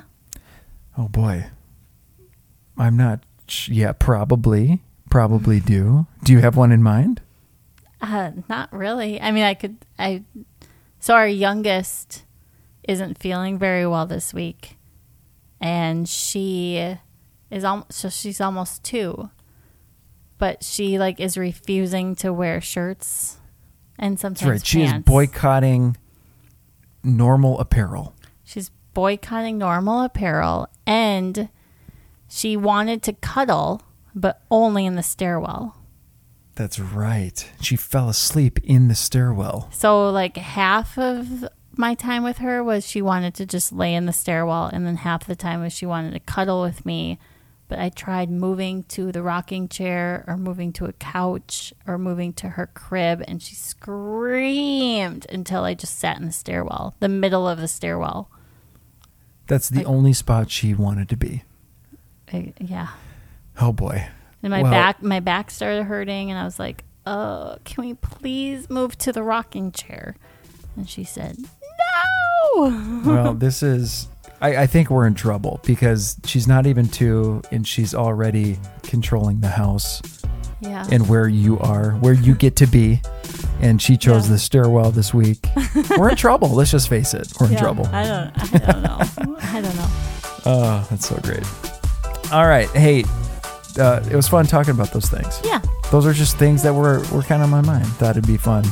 Oh 0.98 1.08
boy. 1.08 1.48
I'm 2.78 2.98
not 2.98 3.24
yeah, 3.68 3.92
probably. 3.92 4.82
Probably 5.10 5.60
do. 5.60 6.08
Do 6.24 6.32
you 6.32 6.40
have 6.40 6.56
one 6.56 6.72
in 6.72 6.82
mind? 6.82 7.22
Uh, 8.02 8.32
not 8.48 8.72
really. 8.72 9.20
I 9.22 9.32
mean, 9.32 9.44
I 9.44 9.54
could. 9.54 9.78
I 10.00 10.24
so 11.00 11.16
our 11.16 11.28
youngest 11.28 12.24
isn't 12.88 13.18
feeling 13.18 13.58
very 13.58 13.86
well 13.86 14.06
this 14.06 14.34
week, 14.34 14.78
and 15.60 16.08
she 16.08 16.98
is 17.50 17.64
almost 17.64 17.94
so 17.94 18.10
she's 18.10 18.40
almost 18.40 18.84
two, 18.84 19.30
but 20.38 20.64
she 20.64 20.98
like 20.98 21.20
is 21.20 21.38
refusing 21.38 22.16
to 22.16 22.32
wear 22.32 22.62
shirts 22.62 23.38
and 24.00 24.20
sometimes 24.20 24.40
That's 24.40 24.50
right. 24.50 24.66
She 24.66 24.84
is 24.84 25.04
boycotting 25.04 25.98
normal 27.04 27.60
apparel. 27.60 28.16
She's 28.44 28.70
boycotting 28.94 29.58
normal 29.58 30.02
apparel, 30.02 30.68
and 30.86 31.50
she 32.28 32.58
wanted 32.58 33.04
to 33.04 33.14
cuddle, 33.14 33.82
but 34.14 34.42
only 34.50 34.86
in 34.86 34.96
the 34.96 35.04
stairwell. 35.04 35.78
That's 36.56 36.80
right. 36.80 37.50
She 37.62 37.76
fell 37.76 38.10
asleep 38.10 38.60
in 38.64 38.88
the 38.88 38.96
stairwell. 38.96 39.70
So 39.72 40.10
like 40.10 40.38
half 40.38 40.98
of 40.98 41.46
my 41.78 41.96
time 41.96 42.24
with 42.24 42.40
her 42.40 42.64
was 42.64 42.88
she 42.88 43.02
wanted 43.02 43.34
to 43.36 43.46
just 43.46 43.72
lay 43.72 43.96
in 43.96 44.06
the 44.06 44.14
stairwell 44.14 44.70
and 44.72 44.86
then 44.86 44.98
half 44.98 45.26
the 45.26 45.36
time 45.36 45.62
was 45.62 45.74
she 45.74 45.86
wanted 45.86 46.12
to 46.14 46.20
cuddle 46.20 46.62
with 46.62 46.86
me. 46.86 47.18
But 47.72 47.80
I 47.80 47.88
tried 47.88 48.30
moving 48.30 48.84
to 48.90 49.14
the 49.14 49.24
rocking 49.24 49.70
chair 49.70 50.26
or 50.28 50.36
moving 50.36 50.74
to 50.74 50.88
a 50.88 50.92
couch 50.92 51.74
or 51.88 51.98
moving 51.98 52.34
to 52.34 52.50
her 52.50 52.68
crib 52.68 53.24
and 53.30 53.42
she 53.42 53.56
screamed 53.56 55.26
until 55.30 55.64
I 55.64 55.74
just 55.74 55.98
sat 55.98 56.18
in 56.20 56.26
the 56.26 56.34
stairwell, 56.34 56.96
the 57.00 57.08
middle 57.08 57.48
of 57.48 57.60
the 57.62 57.70
stairwell. 57.70 58.30
That's 59.48 59.70
the 59.70 59.86
only 59.86 60.12
spot 60.12 60.52
she 60.52 60.74
wanted 60.74 61.08
to 61.08 61.16
be. 61.16 61.44
I- 62.34 62.52
yeah. 62.60 62.90
Oh 63.62 63.72
boy. 63.72 64.06
And 64.44 64.52
my 64.52 64.64
Well- 64.64 64.72
back 64.74 65.02
my 65.02 65.22
back 65.22 65.50
started 65.50 65.86
hurting 65.86 66.30
and 66.30 66.38
I 66.38 66.44
was 66.44 66.60
like, 66.60 66.84
"Oh, 67.06 67.56
can 67.64 67.86
we 67.86 67.94
please 67.94 68.70
move 68.70 68.98
to 68.98 69.14
the 69.14 69.24
rocking 69.24 69.72
chair?" 69.72 70.18
And 70.76 70.90
she 70.90 71.06
said, 71.06 71.38
"No." 71.40 73.02
Well, 73.06 73.34
this 73.46 73.64
is. 73.64 74.10
I, 74.42 74.64
I 74.64 74.68
think 74.68 74.90
we're 74.90 75.06
in 75.08 75.14
trouble 75.14 75.60
because 75.64 76.18
she's 76.26 76.48
not 76.48 76.66
even 76.66 76.88
two 76.88 77.42
and 77.52 77.68
she's 77.68 77.94
already 77.94 78.58
controlling 78.84 79.42
the 79.42 79.50
house 79.50 80.02
Yeah. 80.62 80.86
and 80.92 81.08
where 81.08 81.28
you 81.28 81.60
are, 81.60 81.92
where 81.92 82.14
you 82.14 82.34
get 82.36 82.56
to 82.58 82.66
be. 82.68 83.02
And 83.62 83.80
she 83.80 83.96
chose 83.98 84.26
Yeah. 84.26 84.34
the 84.34 84.40
stairwell 84.40 84.90
this 84.92 85.14
week. 85.14 85.46
we're 85.98 86.10
in 86.10 86.16
trouble. 86.16 86.50
Let's 86.50 86.72
just 86.72 86.90
face 86.90 87.14
it. 87.14 87.32
We're 87.40 87.48
in 87.48 87.54
Yeah, 87.54 87.60
trouble. 87.60 87.86
I 87.88 88.04
don't 88.04 88.54
I 88.56 88.58
don't 88.72 88.82
know. 88.84 89.38
I 89.42 89.62
don't 89.62 89.76
know. 89.76 89.88
Oh, 90.44 90.88
that's 90.90 91.08
so 91.08 91.16
great. 91.18 91.44
All 92.32 92.48
right. 92.48 92.68
Hey, 92.70 93.04
uh, 93.80 94.02
it 94.10 94.16
was 94.16 94.28
fun 94.28 94.48
talking 94.48 94.74
about 94.74 94.92
those 94.92 95.08
things. 95.08 95.40
Yeah. 95.44 95.62
Those 95.92 96.08
are 96.08 96.14
just 96.14 96.38
things 96.40 96.64
that 96.64 96.74
were, 96.74 97.02
were 97.14 97.22
kind 97.22 97.44
of 97.44 97.52
on 97.52 97.52
my 97.52 97.62
mind. 97.62 97.86
Thought 97.86 98.18
it'd 98.18 98.26
be 98.26 98.38
fun 98.38 98.64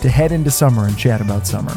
to 0.00 0.08
head 0.08 0.32
into 0.32 0.50
summer 0.50 0.84
and 0.84 0.98
chat 0.98 1.20
about 1.20 1.46
summer. 1.46 1.74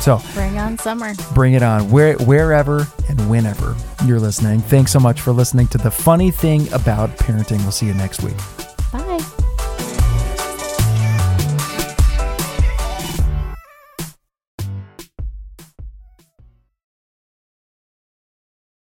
So 0.00 0.20
Bring 0.34 0.58
on 0.58 0.78
summer. 0.78 1.14
bring 1.34 1.54
it 1.54 1.62
on 1.62 1.90
where, 1.90 2.14
wherever 2.18 2.86
and 3.08 3.30
whenever 3.30 3.74
you're 4.04 4.20
listening. 4.20 4.60
Thanks 4.60 4.92
so 4.92 5.00
much 5.00 5.20
for 5.20 5.32
listening 5.32 5.66
to 5.68 5.78
the 5.78 5.90
funny 5.90 6.30
thing 6.30 6.72
about 6.72 7.10
parenting. 7.18 7.58
We'll 7.62 7.72
see 7.72 7.86
you 7.86 7.94
next 7.94 8.22
week. 8.22 8.36